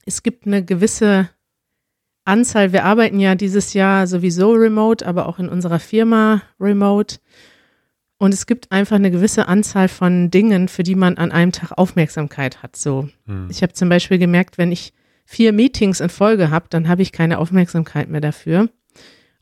es 0.05 0.21
gibt 0.21 0.45
eine 0.45 0.63
gewisse 0.63 1.29
Anzahl, 2.25 2.73
wir 2.73 2.83
arbeiten 2.83 3.19
ja 3.19 3.35
dieses 3.35 3.73
Jahr 3.73 4.05
sowieso 4.05 4.51
remote, 4.51 5.07
aber 5.07 5.27
auch 5.27 5.39
in 5.39 5.47
unserer 5.47 5.79
Firma 5.79 6.41
remote. 6.59 7.17
Und 8.19 8.33
es 8.33 8.45
gibt 8.45 8.71
einfach 8.71 8.97
eine 8.97 9.11
gewisse 9.11 9.47
Anzahl 9.47 9.87
von 9.87 10.29
Dingen, 10.29 10.67
für 10.67 10.83
die 10.83 10.95
man 10.95 11.17
an 11.17 11.31
einem 11.31 11.51
Tag 11.51 11.77
Aufmerksamkeit 11.77 12.61
hat. 12.63 12.75
So, 12.75 13.09
hm. 13.25 13.47
ich 13.49 13.61
habe 13.61 13.73
zum 13.73 13.89
Beispiel 13.89 14.17
gemerkt, 14.17 14.57
wenn 14.57 14.71
ich 14.71 14.91
vier 15.29 15.51
Meetings 15.51 15.99
in 15.99 16.07
Folge 16.07 16.49
habe, 16.49 16.67
dann 16.69 16.87
habe 16.87 17.01
ich 17.01 17.11
keine 17.11 17.37
Aufmerksamkeit 17.37 18.07
mehr 18.07 18.21
dafür. 18.21 18.69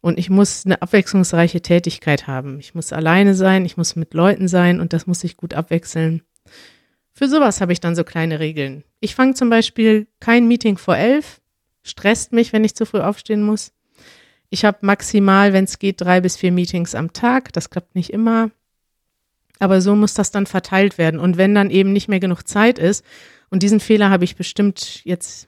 Und 0.02 0.18
ich 0.18 0.32
muss 0.32 0.66
eine 0.66 0.82
abwechslungsreiche 0.82 1.62
Tätigkeit 1.62 2.26
haben. 2.28 2.60
Ich 2.60 2.74
muss 2.74 2.92
alleine 2.92 3.36
sein, 3.36 3.66
ich 3.66 3.78
muss 3.78 3.96
mit 3.96 4.14
Leuten 4.16 4.48
sein 4.48 4.80
und 4.80 4.94
das 4.94 5.06
muss 5.06 5.20
sich 5.20 5.38
gut 5.38 5.54
abwechseln. 5.54 6.24
Für 7.14 7.28
sowas 7.30 7.62
habe 7.62 7.72
ich 7.72 7.80
dann 7.80 7.96
so 7.96 8.04
kleine 8.04 8.40
Regeln. 8.40 8.84
Ich 9.00 9.14
fange 9.14 9.36
zum 9.36 9.50
Beispiel 9.50 10.08
kein 10.20 10.48
Meeting 10.48 10.78
vor 10.78 10.98
elf, 10.98 11.40
stresst 11.84 12.34
mich, 12.34 12.52
wenn 12.52 12.64
ich 12.64 12.76
zu 12.76 12.86
früh 12.88 13.00
aufstehen 13.00 13.44
muss. 13.44 13.72
Ich 14.50 14.66
habe 14.66 14.80
maximal, 14.82 15.54
wenn 15.54 15.66
es 15.66 15.78
geht, 15.78 16.02
drei 16.02 16.20
bis 16.20 16.36
vier 16.36 16.52
Meetings 16.52 16.96
am 16.96 17.14
Tag. 17.14 17.54
Das 17.54 17.70
klappt 17.70 17.94
nicht 17.94 18.12
immer. 18.12 18.50
Aber 19.60 19.82
so 19.82 19.96
muss 19.96 20.16
das 20.16 20.32
dann 20.32 20.48
verteilt 20.48 20.98
werden. 20.98 21.20
Und 21.20 21.38
wenn 21.38 21.54
dann 21.54 21.70
eben 21.70 21.94
nicht 21.94 22.08
mehr 22.08 22.20
genug 22.20 22.48
Zeit 22.48 22.80
ist, 22.80 23.06
und 23.50 23.62
diesen 23.62 23.80
Fehler 23.80 24.10
habe 24.10 24.24
ich 24.24 24.36
bestimmt 24.36 25.06
jetzt 25.06 25.48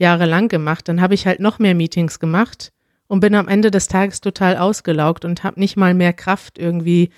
jahrelang 0.00 0.48
gemacht. 0.48 0.88
Dann 0.88 1.00
habe 1.00 1.14
ich 1.14 1.26
halt 1.26 1.38
noch 1.38 1.58
mehr 1.58 1.74
Meetings 1.74 2.18
gemacht 2.18 2.72
und 3.06 3.20
bin 3.20 3.34
am 3.34 3.48
Ende 3.48 3.70
des 3.70 3.86
Tages 3.86 4.20
total 4.20 4.56
ausgelaugt 4.56 5.24
und 5.24 5.44
habe 5.44 5.60
nicht 5.60 5.76
mal 5.76 5.94
mehr 5.94 6.12
Kraft, 6.12 6.58
irgendwie 6.58 7.10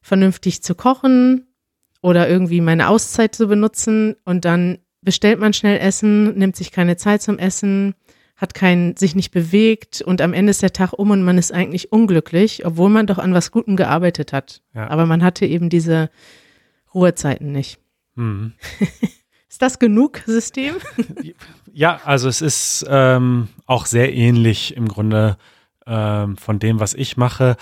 vernünftig 0.00 0.62
zu 0.62 0.74
kochen 0.74 1.48
oder 2.02 2.28
irgendwie 2.28 2.60
meine 2.60 2.88
Auszeit 2.88 3.34
zu 3.34 3.48
benutzen. 3.48 4.16
Und 4.24 4.44
dann 4.44 4.78
bestellt 5.02 5.40
man 5.40 5.52
schnell 5.52 5.78
Essen, 5.78 6.38
nimmt 6.38 6.56
sich 6.56 6.70
keine 6.70 6.96
Zeit 6.96 7.20
zum 7.20 7.38
Essen, 7.38 7.94
hat 8.36 8.54
kein, 8.54 8.96
sich 8.96 9.14
nicht 9.14 9.30
bewegt 9.30 10.00
und 10.00 10.20
am 10.20 10.32
Ende 10.34 10.50
ist 10.50 10.62
der 10.62 10.72
Tag 10.72 10.92
um 10.92 11.10
und 11.10 11.22
man 11.22 11.38
ist 11.38 11.52
eigentlich 11.52 11.92
unglücklich, 11.92 12.64
obwohl 12.64 12.90
man 12.90 13.06
doch 13.06 13.18
an 13.18 13.34
was 13.34 13.50
Gutem 13.50 13.76
gearbeitet 13.76 14.32
hat. 14.32 14.62
Ja. 14.74 14.88
Aber 14.88 15.06
man 15.06 15.22
hatte 15.22 15.46
eben 15.46 15.68
diese 15.68 16.10
Ruhezeiten 16.94 17.50
nicht. 17.50 17.80
Mhm. 18.14 18.52
ist 19.48 19.62
das 19.62 19.78
genug 19.78 20.22
System? 20.26 20.76
Ja, 21.76 22.00
also 22.04 22.28
es 22.28 22.40
ist 22.40 22.86
ähm, 22.88 23.48
auch 23.66 23.86
sehr 23.86 24.14
ähnlich 24.14 24.76
im 24.76 24.86
Grunde 24.86 25.36
ähm, 25.88 26.36
von 26.36 26.60
dem, 26.60 26.78
was 26.78 26.94
ich 26.94 27.16
mache. 27.16 27.56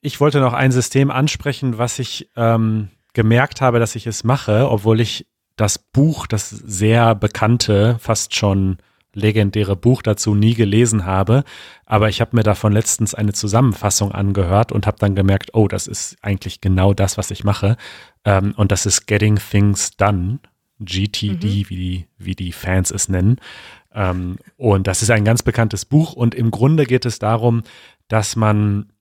Ich 0.00 0.20
wollte 0.20 0.40
noch 0.40 0.54
ein 0.54 0.72
System 0.72 1.10
ansprechen, 1.10 1.76
was 1.76 1.98
ich 1.98 2.30
ähm, 2.34 2.88
gemerkt 3.12 3.60
habe, 3.60 3.78
dass 3.78 3.94
ich 3.94 4.06
es 4.06 4.24
mache, 4.24 4.70
obwohl 4.70 5.02
ich 5.02 5.26
das 5.56 5.78
Buch, 5.78 6.26
das 6.26 6.48
sehr 6.48 7.14
bekannte, 7.14 7.98
fast 8.00 8.34
schon 8.34 8.78
legendäre 9.12 9.76
Buch 9.76 10.00
dazu 10.00 10.34
nie 10.34 10.54
gelesen 10.54 11.04
habe. 11.04 11.44
Aber 11.84 12.08
ich 12.08 12.22
habe 12.22 12.34
mir 12.34 12.42
davon 12.42 12.72
letztens 12.72 13.14
eine 13.14 13.34
Zusammenfassung 13.34 14.12
angehört 14.12 14.72
und 14.72 14.86
habe 14.86 14.96
dann 14.98 15.14
gemerkt, 15.14 15.50
oh, 15.52 15.68
das 15.68 15.88
ist 15.88 16.16
eigentlich 16.22 16.62
genau 16.62 16.94
das, 16.94 17.18
was 17.18 17.30
ich 17.30 17.44
mache. 17.44 17.76
Ähm, 18.24 18.54
und 18.56 18.72
das 18.72 18.86
ist 18.86 19.06
Getting 19.06 19.36
Things 19.36 19.94
Done 19.98 20.38
GTD, 20.80 21.44
mhm. 21.44 21.70
wie, 21.70 21.76
die, 21.76 22.06
wie 22.18 22.34
die 22.34 22.52
Fans 22.52 22.90
es 22.90 23.08
nennen. 23.08 23.36
Ähm, 23.92 24.38
und 24.56 24.86
das 24.86 25.02
ist 25.02 25.10
ein 25.10 25.24
ganz 25.24 25.42
bekanntes 25.42 25.84
Buch 25.84 26.12
und 26.12 26.34
im 26.34 26.50
Grunde 26.50 26.84
geht 26.84 27.06
es 27.06 27.18
darum, 27.18 27.62
dass 28.08 28.36
man, 28.36 28.92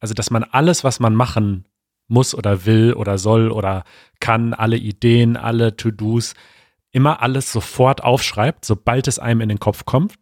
also 0.00 0.14
dass 0.14 0.30
man 0.30 0.44
alles, 0.44 0.84
was 0.84 1.00
man 1.00 1.14
machen 1.14 1.64
muss 2.08 2.34
oder 2.34 2.66
will 2.66 2.92
oder 2.92 3.18
soll 3.18 3.50
oder 3.50 3.84
kann, 4.20 4.54
alle 4.54 4.76
Ideen, 4.76 5.36
alle 5.36 5.76
To-Dos, 5.76 6.34
immer 6.90 7.20
alles 7.22 7.52
sofort 7.52 8.02
aufschreibt, 8.02 8.64
sobald 8.64 9.08
es 9.08 9.18
einem 9.18 9.40
in 9.40 9.48
den 9.48 9.60
Kopf 9.60 9.84
kommt, 9.84 10.16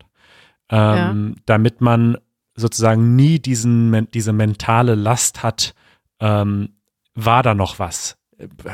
ähm, 0.70 1.34
ja. 1.36 1.42
damit 1.46 1.80
man 1.80 2.18
sozusagen 2.56 3.16
nie 3.16 3.38
diesen, 3.38 4.08
diese 4.12 4.32
mentale 4.32 4.94
Last 4.94 5.42
hat, 5.42 5.74
ähm, 6.20 6.70
war 7.14 7.42
da 7.42 7.54
noch 7.54 7.78
was? 7.78 8.16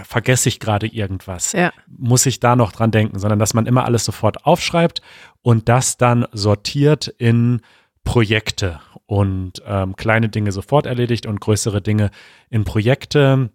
Vergesse 0.05 0.49
ich 0.49 0.61
gerade 0.61 0.87
irgendwas? 0.87 1.53
Ja. 1.53 1.73
Muss 1.87 2.27
ich 2.27 2.41
da 2.41 2.57
noch 2.57 2.73
dran 2.73 2.91
denken? 2.91 3.19
Sondern 3.19 3.39
dass 3.39 3.55
man 3.55 3.67
immer 3.67 3.85
alles 3.85 4.05
sofort 4.05 4.47
aufschreibt 4.47 5.03
und 5.43 5.69
das 5.69 5.97
dann 5.97 6.27
sortiert 6.33 7.09
in 7.09 7.61
Projekte 8.05 8.81
und 9.07 9.63
ähm, 9.67 9.97
kleine 9.97 10.29
Dinge 10.29 10.53
sofort 10.53 10.87
erledigt 10.87 11.27
und 11.27 11.41
größere 11.41 11.83
Dinge 11.83 12.11
in 12.49 12.65
Projekte 12.65 13.51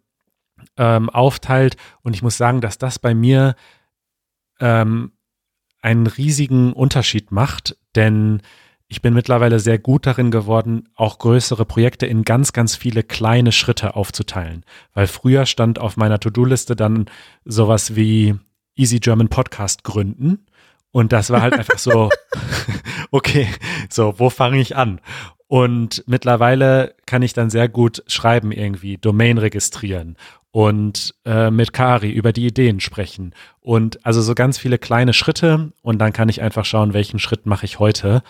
ähm, 0.77 1.09
aufteilt. 1.09 1.77
Und 2.01 2.15
ich 2.15 2.21
muss 2.21 2.37
sagen, 2.37 2.61
dass 2.61 2.77
das 2.77 2.99
bei 2.99 3.13
mir 3.13 3.55
ähm, 4.59 5.13
einen 5.81 6.07
riesigen 6.07 6.73
Unterschied 6.73 7.31
macht, 7.31 7.77
denn 7.95 8.41
ich 8.95 9.01
bin 9.01 9.13
mittlerweile 9.13 9.59
sehr 9.59 9.77
gut 9.77 10.05
darin 10.05 10.31
geworden, 10.31 10.87
auch 10.95 11.19
größere 11.19 11.65
Projekte 11.65 12.05
in 12.05 12.23
ganz, 12.23 12.53
ganz 12.53 12.77
viele 12.77 13.03
kleine 13.03 13.51
Schritte 13.51 13.97
aufzuteilen. 13.97 14.63
Weil 14.93 15.07
früher 15.07 15.45
stand 15.45 15.79
auf 15.79 15.97
meiner 15.97 16.17
To-Do-Liste 16.17 16.77
dann 16.77 17.07
sowas 17.43 17.97
wie 17.97 18.35
Easy 18.77 19.01
German 19.01 19.27
Podcast 19.27 19.83
gründen. 19.83 20.45
Und 20.91 21.11
das 21.11 21.29
war 21.29 21.41
halt 21.41 21.53
einfach 21.59 21.77
so, 21.77 22.09
okay, 23.11 23.49
so, 23.89 24.17
wo 24.17 24.29
fange 24.29 24.61
ich 24.61 24.77
an? 24.77 25.01
Und 25.47 26.05
mittlerweile 26.07 26.95
kann 27.05 27.21
ich 27.21 27.33
dann 27.33 27.49
sehr 27.49 27.67
gut 27.67 28.01
schreiben 28.07 28.53
irgendwie, 28.53 28.97
Domain 28.97 29.37
registrieren 29.37 30.15
und 30.55 31.13
äh, 31.25 31.51
mit 31.51 31.73
Kari 31.73 32.11
über 32.11 32.31
die 32.31 32.47
Ideen 32.47 32.79
sprechen. 32.79 33.33
Und 33.59 34.05
also 34.05 34.21
so 34.21 34.33
ganz 34.35 34.57
viele 34.57 34.77
kleine 34.77 35.11
Schritte 35.11 35.73
und 35.81 35.99
dann 35.99 36.13
kann 36.13 36.29
ich 36.29 36.41
einfach 36.41 36.63
schauen, 36.63 36.93
welchen 36.93 37.19
Schritt 37.19 37.45
mache 37.45 37.65
ich 37.65 37.79
heute. 37.79 38.23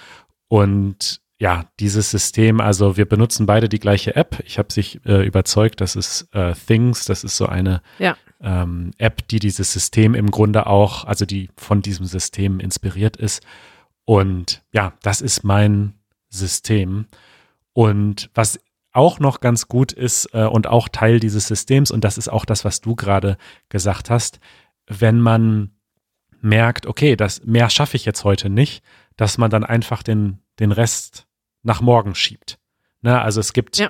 Und 0.48 1.22
ja, 1.38 1.66
dieses 1.80 2.12
System, 2.12 2.62
also 2.62 2.96
wir 2.96 3.06
benutzen 3.06 3.46
beide 3.46 3.68
die 3.68 3.80
gleiche 3.80 4.16
App. 4.16 4.42
Ich 4.46 4.58
habe 4.58 4.72
sich 4.72 5.06
äh, 5.06 5.26
überzeugt, 5.26 5.82
das 5.82 5.96
ist 5.96 6.34
äh, 6.34 6.54
Things, 6.54 7.06
das 7.06 7.24
ist 7.24 7.36
so 7.36 7.46
eine 7.48 7.82
ja. 8.00 8.16
ähm, 8.42 8.92
App, 8.98 9.28
die 9.28 9.40
dieses 9.40 9.74
System 9.74 10.16
im 10.16 10.32
Grunde 10.32 10.68
auch, 10.68 11.04
also 11.04 11.26
die 11.26 11.50
von 11.58 11.82
diesem 11.82 12.06
System 12.06 12.60
inspiriert 12.60 13.18
ist. 13.18 13.44
Und 14.06 14.64
ja, 14.72 14.94
das 15.02 15.20
ist 15.20 15.44
mein 15.44 15.96
System. 16.30 17.08
Und 17.74 18.30
was 18.34 18.60
auch 18.94 19.20
noch 19.20 19.42
ganz 19.42 19.68
gut 19.68 19.92
ist 19.92 20.30
äh, 20.34 20.46
und 20.46 20.68
auch 20.68 20.88
Teil 20.88 21.20
dieses 21.20 21.48
Systems, 21.48 21.92
und 21.92 22.06
das 22.06 22.18
ist 22.18 22.30
auch 22.30 22.46
das, 22.46 22.64
was 22.64 22.80
du 22.80 22.96
gerade 22.96 23.38
gesagt 23.68 24.10
hast, 24.10 24.40
wenn 24.88 25.20
man 25.20 25.72
merkt, 26.40 26.86
okay, 26.86 27.18
das 27.18 27.44
mehr 27.44 27.70
schaffe 27.70 27.98
ich 27.98 28.06
jetzt 28.06 28.24
heute 28.24 28.50
nicht, 28.50 28.84
dass 29.18 29.38
man 29.38 29.50
dann 29.50 29.64
einfach 29.64 30.04
den, 30.04 30.40
den 30.60 30.72
Rest 30.72 31.28
nach 31.64 31.82
morgen 31.82 32.16
schiebt. 32.16 32.60
Ne? 33.02 33.22
Also 33.22 33.40
es 33.40 33.54
gibt 33.54 33.78
ja. 33.78 33.90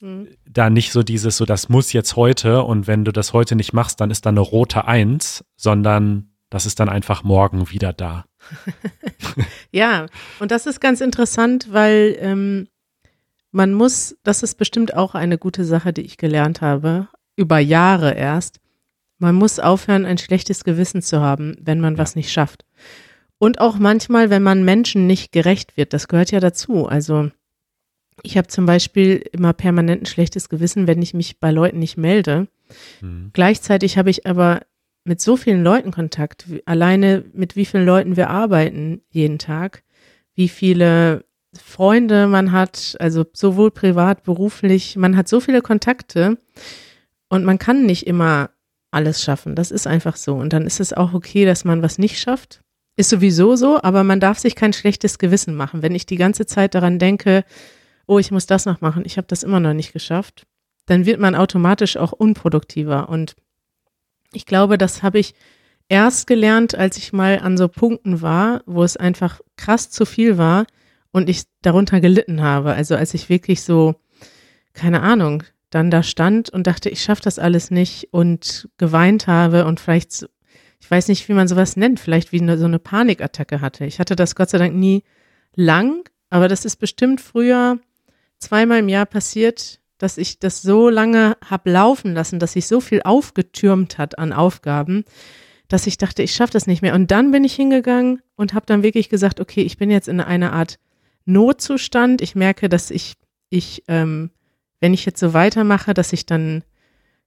mhm. 0.00 0.28
da 0.48 0.70
nicht 0.70 0.92
so 0.92 1.02
dieses, 1.02 1.36
so 1.36 1.44
das 1.44 1.68
muss 1.68 1.92
jetzt 1.92 2.16
heute 2.16 2.62
und 2.62 2.86
wenn 2.86 3.04
du 3.04 3.12
das 3.12 3.32
heute 3.32 3.56
nicht 3.56 3.72
machst, 3.72 4.00
dann 4.00 4.10
ist 4.10 4.26
da 4.26 4.30
eine 4.30 4.40
rote 4.40 4.86
Eins, 4.86 5.44
sondern 5.56 6.34
das 6.50 6.66
ist 6.66 6.78
dann 6.78 6.88
einfach 6.88 7.24
morgen 7.24 7.70
wieder 7.70 7.92
da. 7.92 8.26
ja, 9.72 10.06
und 10.38 10.50
das 10.50 10.66
ist 10.66 10.80
ganz 10.80 11.00
interessant, 11.00 11.68
weil 11.72 12.16
ähm, 12.20 12.68
man 13.50 13.72
muss, 13.72 14.16
das 14.22 14.42
ist 14.42 14.56
bestimmt 14.56 14.94
auch 14.94 15.14
eine 15.14 15.38
gute 15.38 15.64
Sache, 15.64 15.92
die 15.92 16.02
ich 16.02 16.16
gelernt 16.16 16.60
habe, 16.60 17.08
über 17.36 17.58
Jahre 17.58 18.14
erst. 18.14 18.60
Man 19.18 19.34
muss 19.34 19.58
aufhören, 19.58 20.04
ein 20.04 20.18
schlechtes 20.18 20.64
Gewissen 20.64 21.02
zu 21.02 21.20
haben, 21.20 21.56
wenn 21.60 21.80
man 21.80 21.94
ja. 21.94 21.98
was 21.98 22.16
nicht 22.16 22.32
schafft. 22.32 22.64
Und 23.44 23.60
auch 23.60 23.78
manchmal, 23.78 24.30
wenn 24.30 24.42
man 24.42 24.64
Menschen 24.64 25.06
nicht 25.06 25.30
gerecht 25.30 25.76
wird, 25.76 25.92
das 25.92 26.08
gehört 26.08 26.30
ja 26.30 26.40
dazu. 26.40 26.88
Also 26.88 27.30
ich 28.22 28.38
habe 28.38 28.48
zum 28.48 28.64
Beispiel 28.64 29.22
immer 29.32 29.52
permanent 29.52 30.02
ein 30.02 30.06
schlechtes 30.06 30.48
Gewissen, 30.48 30.86
wenn 30.86 31.02
ich 31.02 31.12
mich 31.12 31.40
bei 31.40 31.50
Leuten 31.50 31.78
nicht 31.78 31.98
melde. 31.98 32.48
Mhm. 33.02 33.32
Gleichzeitig 33.34 33.98
habe 33.98 34.08
ich 34.08 34.26
aber 34.26 34.62
mit 35.04 35.20
so 35.20 35.36
vielen 35.36 35.62
Leuten 35.62 35.90
Kontakt, 35.90 36.46
alleine 36.64 37.22
mit 37.34 37.54
wie 37.54 37.66
vielen 37.66 37.84
Leuten 37.84 38.16
wir 38.16 38.30
arbeiten 38.30 39.02
jeden 39.10 39.38
Tag, 39.38 39.82
wie 40.34 40.48
viele 40.48 41.26
Freunde 41.54 42.26
man 42.28 42.50
hat, 42.50 42.96
also 42.98 43.26
sowohl 43.34 43.70
privat, 43.70 44.22
beruflich, 44.22 44.96
man 44.96 45.18
hat 45.18 45.28
so 45.28 45.40
viele 45.40 45.60
Kontakte 45.60 46.38
und 47.28 47.44
man 47.44 47.58
kann 47.58 47.84
nicht 47.84 48.06
immer 48.06 48.48
alles 48.90 49.22
schaffen. 49.22 49.54
Das 49.54 49.70
ist 49.70 49.86
einfach 49.86 50.16
so. 50.16 50.34
Und 50.34 50.54
dann 50.54 50.66
ist 50.66 50.80
es 50.80 50.94
auch 50.94 51.12
okay, 51.12 51.44
dass 51.44 51.66
man 51.66 51.82
was 51.82 51.98
nicht 51.98 52.18
schafft. 52.18 52.63
Ist 52.96 53.10
sowieso 53.10 53.56
so, 53.56 53.82
aber 53.82 54.04
man 54.04 54.20
darf 54.20 54.38
sich 54.38 54.54
kein 54.54 54.72
schlechtes 54.72 55.18
Gewissen 55.18 55.54
machen. 55.54 55.82
Wenn 55.82 55.94
ich 55.94 56.06
die 56.06 56.16
ganze 56.16 56.46
Zeit 56.46 56.74
daran 56.74 56.98
denke, 56.98 57.44
oh, 58.06 58.18
ich 58.18 58.30
muss 58.30 58.46
das 58.46 58.66
noch 58.66 58.80
machen, 58.80 59.04
ich 59.04 59.16
habe 59.16 59.26
das 59.26 59.42
immer 59.42 59.60
noch 59.60 59.74
nicht 59.74 59.92
geschafft, 59.92 60.46
dann 60.86 61.06
wird 61.06 61.18
man 61.18 61.34
automatisch 61.34 61.96
auch 61.96 62.12
unproduktiver. 62.12 63.08
Und 63.08 63.34
ich 64.32 64.46
glaube, 64.46 64.78
das 64.78 65.02
habe 65.02 65.18
ich 65.18 65.34
erst 65.88 66.26
gelernt, 66.26 66.74
als 66.74 66.96
ich 66.96 67.12
mal 67.12 67.40
an 67.40 67.56
so 67.56 67.68
Punkten 67.68 68.22
war, 68.22 68.62
wo 68.66 68.84
es 68.84 68.96
einfach 68.96 69.40
krass 69.56 69.90
zu 69.90 70.06
viel 70.06 70.38
war 70.38 70.66
und 71.10 71.28
ich 71.28 71.44
darunter 71.62 72.00
gelitten 72.00 72.42
habe. 72.42 72.74
Also 72.74 72.96
als 72.96 73.14
ich 73.14 73.28
wirklich 73.28 73.62
so, 73.62 73.96
keine 74.72 75.00
Ahnung, 75.02 75.42
dann 75.70 75.90
da 75.90 76.02
stand 76.02 76.50
und 76.50 76.66
dachte, 76.66 76.88
ich 76.88 77.02
schaffe 77.02 77.22
das 77.22 77.38
alles 77.38 77.70
nicht 77.70 78.08
und 78.12 78.68
geweint 78.78 79.26
habe 79.26 79.64
und 79.64 79.80
vielleicht 79.80 80.28
ich 80.84 80.90
weiß 80.90 81.08
nicht, 81.08 81.26
wie 81.30 81.32
man 81.32 81.48
sowas 81.48 81.78
nennt, 81.78 81.98
vielleicht 81.98 82.30
wie 82.30 82.42
eine, 82.42 82.58
so 82.58 82.66
eine 82.66 82.78
Panikattacke 82.78 83.62
hatte. 83.62 83.86
Ich 83.86 84.00
hatte 84.00 84.16
das 84.16 84.34
Gott 84.34 84.50
sei 84.50 84.58
Dank 84.58 84.74
nie 84.74 85.02
lang, 85.54 86.06
aber 86.28 86.46
das 86.46 86.66
ist 86.66 86.76
bestimmt 86.76 87.22
früher 87.22 87.78
zweimal 88.38 88.80
im 88.80 88.90
Jahr 88.90 89.06
passiert, 89.06 89.80
dass 89.96 90.18
ich 90.18 90.40
das 90.40 90.60
so 90.60 90.90
lange 90.90 91.38
hab 91.48 91.66
laufen 91.66 92.12
lassen, 92.12 92.38
dass 92.38 92.52
sich 92.52 92.66
so 92.66 92.82
viel 92.82 93.00
aufgetürmt 93.02 93.96
hat 93.96 94.18
an 94.18 94.34
Aufgaben, 94.34 95.06
dass 95.68 95.86
ich 95.86 95.96
dachte, 95.96 96.22
ich 96.22 96.34
schaffe 96.34 96.52
das 96.52 96.66
nicht 96.66 96.82
mehr. 96.82 96.94
Und 96.94 97.10
dann 97.10 97.30
bin 97.30 97.44
ich 97.44 97.54
hingegangen 97.54 98.20
und 98.36 98.52
habe 98.52 98.66
dann 98.66 98.82
wirklich 98.82 99.08
gesagt, 99.08 99.40
okay, 99.40 99.62
ich 99.62 99.78
bin 99.78 99.90
jetzt 99.90 100.08
in 100.08 100.20
einer 100.20 100.52
Art 100.52 100.78
Notzustand. 101.24 102.20
Ich 102.20 102.34
merke, 102.34 102.68
dass 102.68 102.90
ich, 102.90 103.14
ich, 103.48 103.84
ähm, 103.88 104.32
wenn 104.80 104.92
ich 104.92 105.06
jetzt 105.06 105.20
so 105.20 105.32
weitermache, 105.32 105.94
dass 105.94 106.12
ich 106.12 106.26
dann 106.26 106.62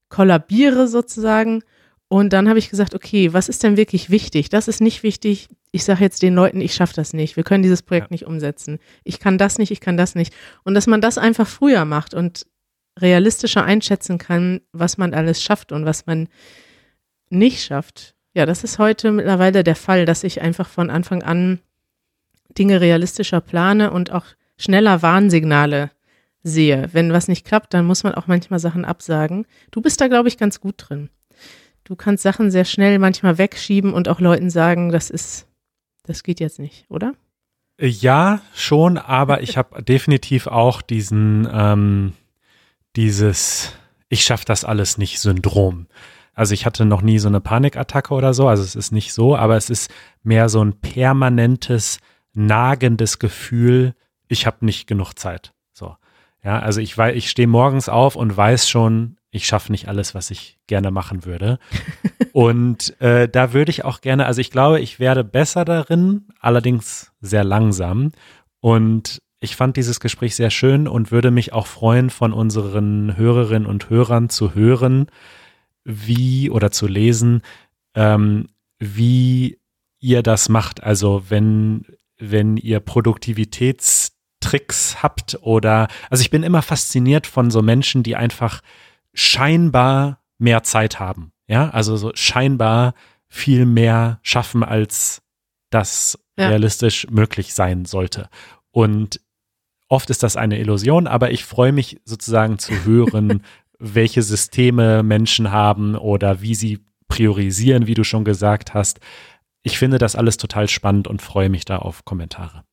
kollabiere 0.10 0.88
sozusagen. 0.88 1.64
Und 2.10 2.32
dann 2.32 2.48
habe 2.48 2.60
ich 2.60 2.70
gesagt, 2.70 2.96
okay, 2.96 3.34
was 3.34 3.50
ist 3.50 3.64
denn 3.64 3.76
wirklich 3.76 4.10
wichtig? 4.10 4.50
Das 4.50 4.68
ist 4.68 4.80
nicht 4.80 5.04
wichtig. 5.04 5.50
Ich 5.72 5.84
sage 5.84 6.02
jetzt 6.02 6.22
den 6.22 6.36
Leuten, 6.36 6.62
ich 6.62 6.74
schaffe 6.74 6.94
das 6.96 7.14
nicht. 7.14 7.36
Wir 7.36 7.44
können 7.44 7.64
dieses 7.64 7.82
Projekt 7.82 8.08
ja. 8.08 8.14
nicht 8.14 8.26
umsetzen. 8.26 8.80
Ich 9.04 9.20
kann 9.20 9.38
das 9.38 9.58
nicht, 9.58 9.72
ich 9.72 9.82
kann 9.82 9.98
das 9.98 10.16
nicht. 10.16 10.34
Und 10.64 10.74
dass 10.74 10.88
man 10.88 11.02
das 11.02 11.18
einfach 11.18 11.48
früher 11.48 11.84
macht 11.84 12.14
und 12.14 12.46
realistischer 12.98 13.64
einschätzen 13.64 14.18
kann, 14.18 14.62
was 14.72 14.98
man 14.98 15.14
alles 15.14 15.44
schafft 15.44 15.72
und 15.72 15.86
was 15.86 16.06
man 16.06 16.30
nicht 17.30 17.64
schafft. 17.64 18.16
Ja, 18.34 18.46
das 18.46 18.64
ist 18.64 18.80
heute 18.80 19.12
mittlerweile 19.12 19.64
der 19.64 19.76
Fall, 19.76 20.06
dass 20.06 20.24
ich 20.24 20.42
einfach 20.42 20.70
von 20.70 20.90
Anfang 20.90 21.24
an 21.24 21.60
Dinge 22.58 22.80
realistischer 22.82 23.42
plane 23.42 23.92
und 23.92 24.12
auch 24.12 24.26
schneller 24.58 25.02
Warnsignale 25.02 25.92
sehe. 26.44 26.90
Wenn 26.94 27.12
was 27.14 27.28
nicht 27.28 27.46
klappt, 27.46 27.74
dann 27.74 27.86
muss 27.86 28.04
man 28.04 28.16
auch 28.16 28.28
manchmal 28.28 28.60
Sachen 28.60 28.86
absagen. 28.86 29.46
Du 29.72 29.82
bist 29.82 30.00
da, 30.00 30.08
glaube 30.08 30.30
ich, 30.30 30.38
ganz 30.38 30.62
gut 30.62 30.76
drin. 30.78 31.10
Du 31.88 31.96
kannst 31.96 32.22
Sachen 32.22 32.52
sehr 32.52 32.66
schnell 32.66 33.00
manchmal 33.00 33.38
wegschieben 33.38 33.94
und 33.94 34.10
auch 34.10 34.20
Leuten 34.20 34.50
sagen, 34.50 34.92
das 34.92 35.10
ist, 35.10 35.48
das 36.04 36.22
geht 36.22 36.42
jetzt 36.42 36.60
nicht, 36.60 36.86
oder? 36.90 37.14
Ja, 37.80 38.42
schon, 38.54 38.98
aber 38.98 39.42
ich 39.42 39.58
habe 39.58 39.82
definitiv 39.82 40.48
auch 40.48 40.82
diesen, 40.82 41.48
ähm, 41.50 42.12
dieses 42.98 43.72
Ich 44.10 44.24
schaff 44.24 44.44
das 44.44 44.66
alles 44.66 44.98
nicht 44.98 45.22
Syndrom. 45.22 45.88
Also 46.34 46.54
ich 46.54 46.66
hatte 46.66 46.84
noch 46.84 47.02
nie 47.02 47.20
so 47.20 47.30
eine 47.30 47.40
Panikattacke 47.40 48.14
oder 48.14 48.34
so, 48.34 48.50
also 48.50 48.64
es 48.64 48.76
ist 48.76 48.92
nicht 48.92 49.14
so, 49.14 49.38
aber 49.38 49.56
es 49.56 49.70
ist 49.70 49.90
mehr 50.24 50.50
so 50.50 50.62
ein 50.62 50.74
permanentes, 50.74 52.00
nagendes 52.34 53.18
Gefühl, 53.18 53.96
ich 54.28 54.46
habe 54.46 54.66
nicht 54.66 54.88
genug 54.88 55.14
Zeit. 55.14 55.54
So. 55.72 55.96
Ja, 56.44 56.60
also 56.60 56.82
ich 56.82 56.98
ich 56.98 57.30
stehe 57.30 57.48
morgens 57.48 57.88
auf 57.88 58.18
und 58.18 58.36
weiß 58.36 58.68
schon, 58.68 59.16
ich 59.38 59.48
schaffe 59.48 59.72
nicht 59.72 59.88
alles, 59.88 60.14
was 60.14 60.32
ich 60.32 60.58
gerne 60.68 60.92
machen 60.92 61.26
würde. 61.26 61.60
und 62.34 63.00
äh, 63.00 63.30
da 63.30 63.54
würde 63.54 63.70
ich 63.70 63.86
auch 63.86 64.02
gerne, 64.02 64.26
also 64.26 64.42
ich 64.42 64.52
glaube, 64.52 64.82
ich 64.82 65.00
werde 65.00 65.24
besser 65.24 65.64
darin, 65.64 66.26
allerdings 66.42 67.14
sehr 67.22 67.44
langsam. 67.44 68.12
Und 68.60 69.20
ich 69.40 69.56
fand 69.56 69.78
dieses 69.78 70.00
Gespräch 70.00 70.36
sehr 70.36 70.50
schön 70.50 70.88
und 70.88 71.12
würde 71.12 71.30
mich 71.32 71.54
auch 71.54 71.68
freuen, 71.68 72.10
von 72.10 72.34
unseren 72.34 73.16
Hörerinnen 73.18 73.68
und 73.68 73.90
Hörern 73.90 74.30
zu 74.30 74.56
hören, 74.56 75.08
wie 75.84 76.50
oder 76.50 76.72
zu 76.72 76.88
lesen, 76.88 77.42
ähm, 77.96 78.48
wie 78.80 79.60
ihr 80.00 80.24
das 80.24 80.50
macht. 80.50 80.82
Also 80.84 81.24
wenn, 81.30 81.86
wenn 82.18 82.58
ihr 82.58 82.80
Produktivitätstricks 82.80 85.04
habt 85.04 85.38
oder, 85.42 85.88
also 86.10 86.22
ich 86.22 86.32
bin 86.32 86.44
immer 86.44 86.62
fasziniert 86.62 87.28
von 87.28 87.52
so 87.52 87.62
Menschen, 87.62 88.04
die 88.04 88.16
einfach 88.16 88.62
scheinbar 89.18 90.22
mehr 90.38 90.64
Zeit 90.64 91.00
haben. 91.00 91.32
Ja, 91.48 91.70
also 91.70 91.98
so 91.98 92.12
scheinbar 92.14 92.94
viel 93.28 93.66
mehr 93.66 94.20
schaffen, 94.22 94.64
als 94.64 95.22
das 95.70 96.20
ja. 96.38 96.50
realistisch 96.50 97.08
möglich 97.10 97.54
sein 97.54 97.86
sollte. 97.86 98.30
Und 98.72 99.22
oft 99.90 100.10
ist 100.10 100.24
das 100.24 100.36
eine 100.36 100.60
Illusion, 100.60 101.08
aber 101.08 101.32
ich 101.32 101.46
freue 101.46 101.72
mich 101.72 102.00
sozusagen 102.06 102.60
zu 102.60 102.74
hören, 102.86 103.44
welche 103.80 104.22
Systeme 104.22 105.04
Menschen 105.04 105.52
haben 105.52 105.96
oder 105.96 106.42
wie 106.42 106.56
sie 106.56 106.86
priorisieren, 107.08 107.88
wie 107.88 107.94
du 107.94 108.04
schon 108.04 108.26
gesagt 108.26 108.74
hast. 108.74 109.00
Ich 109.64 109.78
finde 109.78 109.98
das 109.98 110.16
alles 110.16 110.38
total 110.38 110.68
spannend 110.68 111.08
und 111.08 111.22
freue 111.22 111.50
mich 111.50 111.66
da 111.66 111.78
auf 111.78 112.06
Kommentare. 112.06 112.64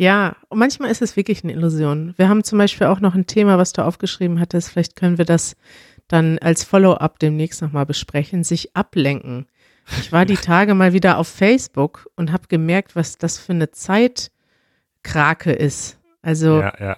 Ja, 0.00 0.34
und 0.48 0.58
manchmal 0.58 0.90
ist 0.90 1.02
es 1.02 1.14
wirklich 1.14 1.44
eine 1.44 1.52
Illusion. 1.52 2.14
Wir 2.16 2.30
haben 2.30 2.42
zum 2.42 2.56
Beispiel 2.56 2.86
auch 2.86 3.00
noch 3.00 3.14
ein 3.14 3.26
Thema, 3.26 3.58
was 3.58 3.74
du 3.74 3.84
aufgeschrieben 3.84 4.40
hattest. 4.40 4.70
Vielleicht 4.70 4.96
können 4.96 5.18
wir 5.18 5.26
das 5.26 5.56
dann 6.08 6.38
als 6.38 6.64
Follow-up 6.64 7.18
demnächst 7.18 7.60
nochmal 7.60 7.84
besprechen. 7.84 8.42
Sich 8.42 8.74
ablenken. 8.74 9.46
Ich 10.00 10.10
war 10.10 10.24
die 10.24 10.36
Tage 10.42 10.72
mal 10.72 10.94
wieder 10.94 11.18
auf 11.18 11.28
Facebook 11.28 12.08
und 12.16 12.32
habe 12.32 12.44
gemerkt, 12.48 12.96
was 12.96 13.18
das 13.18 13.36
für 13.36 13.52
eine 13.52 13.72
Zeitkrake 13.72 15.52
ist. 15.52 15.98
Also 16.22 16.60
ja, 16.60 16.72
ja. 16.80 16.96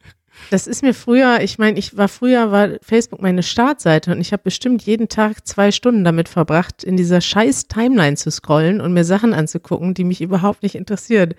das 0.50 0.66
ist 0.66 0.82
mir 0.82 0.92
früher, 0.92 1.40
ich 1.40 1.58
meine, 1.58 1.78
ich 1.78 1.96
war 1.96 2.08
früher, 2.08 2.52
war 2.52 2.68
Facebook 2.82 3.22
meine 3.22 3.42
Startseite 3.42 4.12
und 4.12 4.20
ich 4.20 4.34
habe 4.34 4.42
bestimmt 4.42 4.82
jeden 4.82 5.08
Tag 5.08 5.46
zwei 5.46 5.72
Stunden 5.72 6.04
damit 6.04 6.28
verbracht, 6.28 6.84
in 6.84 6.98
dieser 6.98 7.22
scheiß 7.22 7.68
Timeline 7.68 8.16
zu 8.16 8.30
scrollen 8.30 8.82
und 8.82 8.92
mir 8.92 9.04
Sachen 9.04 9.32
anzugucken, 9.32 9.94
die 9.94 10.04
mich 10.04 10.20
überhaupt 10.20 10.62
nicht 10.62 10.74
interessieren. 10.74 11.32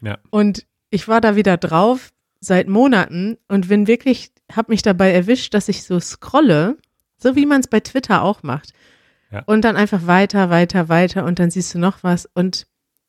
Ja. 0.00 0.18
Und 0.30 0.66
ich 0.90 1.08
war 1.08 1.20
da 1.20 1.36
wieder 1.36 1.56
drauf 1.56 2.10
seit 2.40 2.68
Monaten 2.68 3.36
und 3.48 3.68
bin 3.68 3.86
wirklich, 3.86 4.30
habe 4.52 4.72
mich 4.72 4.82
dabei 4.82 5.12
erwischt, 5.12 5.54
dass 5.54 5.68
ich 5.68 5.82
so 5.82 5.98
scrolle, 6.00 6.78
so 7.16 7.36
wie 7.36 7.46
man 7.46 7.60
es 7.60 7.68
bei 7.68 7.80
Twitter 7.80 8.22
auch 8.22 8.42
macht. 8.42 8.72
Ja. 9.30 9.42
Und 9.46 9.62
dann 9.62 9.76
einfach 9.76 10.06
weiter, 10.06 10.50
weiter, 10.50 10.88
weiter 10.88 11.24
und 11.24 11.38
dann 11.38 11.50
siehst 11.50 11.74
du 11.74 11.78
noch 11.78 12.02
was. 12.02 12.26
Und 12.34 12.66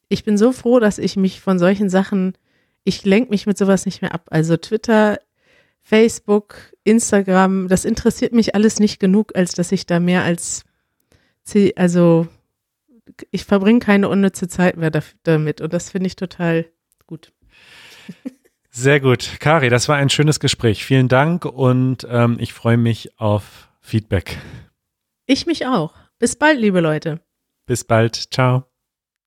ich 0.10 0.24
bin 0.24 0.38
so 0.38 0.52
froh, 0.52 0.80
dass 0.80 0.98
ich 0.98 1.16
mich 1.16 1.40
von 1.40 1.60
solchen 1.60 1.90
Sachen 1.90 2.34
ich 2.84 3.06
lenke 3.06 3.30
mich 3.30 3.46
mit 3.46 3.58
sowas 3.58 3.86
nicht 3.86 4.02
mehr 4.02 4.14
ab. 4.14 4.28
Also 4.32 4.58
Twitter, 4.58 5.20
Facebook, 5.82 6.56
Instagram, 6.84 7.68
das 7.68 7.86
interessiert 7.86 8.34
mich 8.34 8.56
alles 8.56 8.80
nicht 8.80 9.00
genug, 9.00 9.36
als 9.36 9.54
dass 9.54 9.72
ich 9.72 9.86
da 9.86 10.00
mehr 10.00 10.24
als, 10.24 10.66
also 11.76 12.28
ich 13.32 13.46
verbringe 13.46 13.80
keine 13.80 14.10
unnütze 14.10 14.48
Zeit 14.48 14.78
mehr 14.78 14.92
damit 15.24 15.62
und 15.62 15.74
das 15.74 15.90
finde 15.90 16.08
ich 16.08 16.16
total 16.16 16.66
gut. 17.10 17.34
Sehr 18.70 19.00
gut. 19.00 19.40
Kari, 19.40 19.70
das 19.70 19.90
war 19.90 19.98
ein 19.98 20.10
schönes 20.10 20.40
Gespräch. 20.40 20.86
Vielen 20.86 21.08
Dank 21.08 21.44
und 21.44 22.08
ähm, 22.10 22.38
ich 22.40 22.54
freue 22.54 22.78
mich 22.78 23.20
auf 23.20 23.70
Feedback. 23.82 24.38
Ich 25.26 25.48
mich 25.48 25.66
auch. 25.66 25.96
Bis 26.20 26.36
bald, 26.36 26.60
liebe 26.60 26.80
Leute. 26.80 27.20
Bis 27.66 27.84
bald. 27.84 28.16
Ciao. 28.16 28.69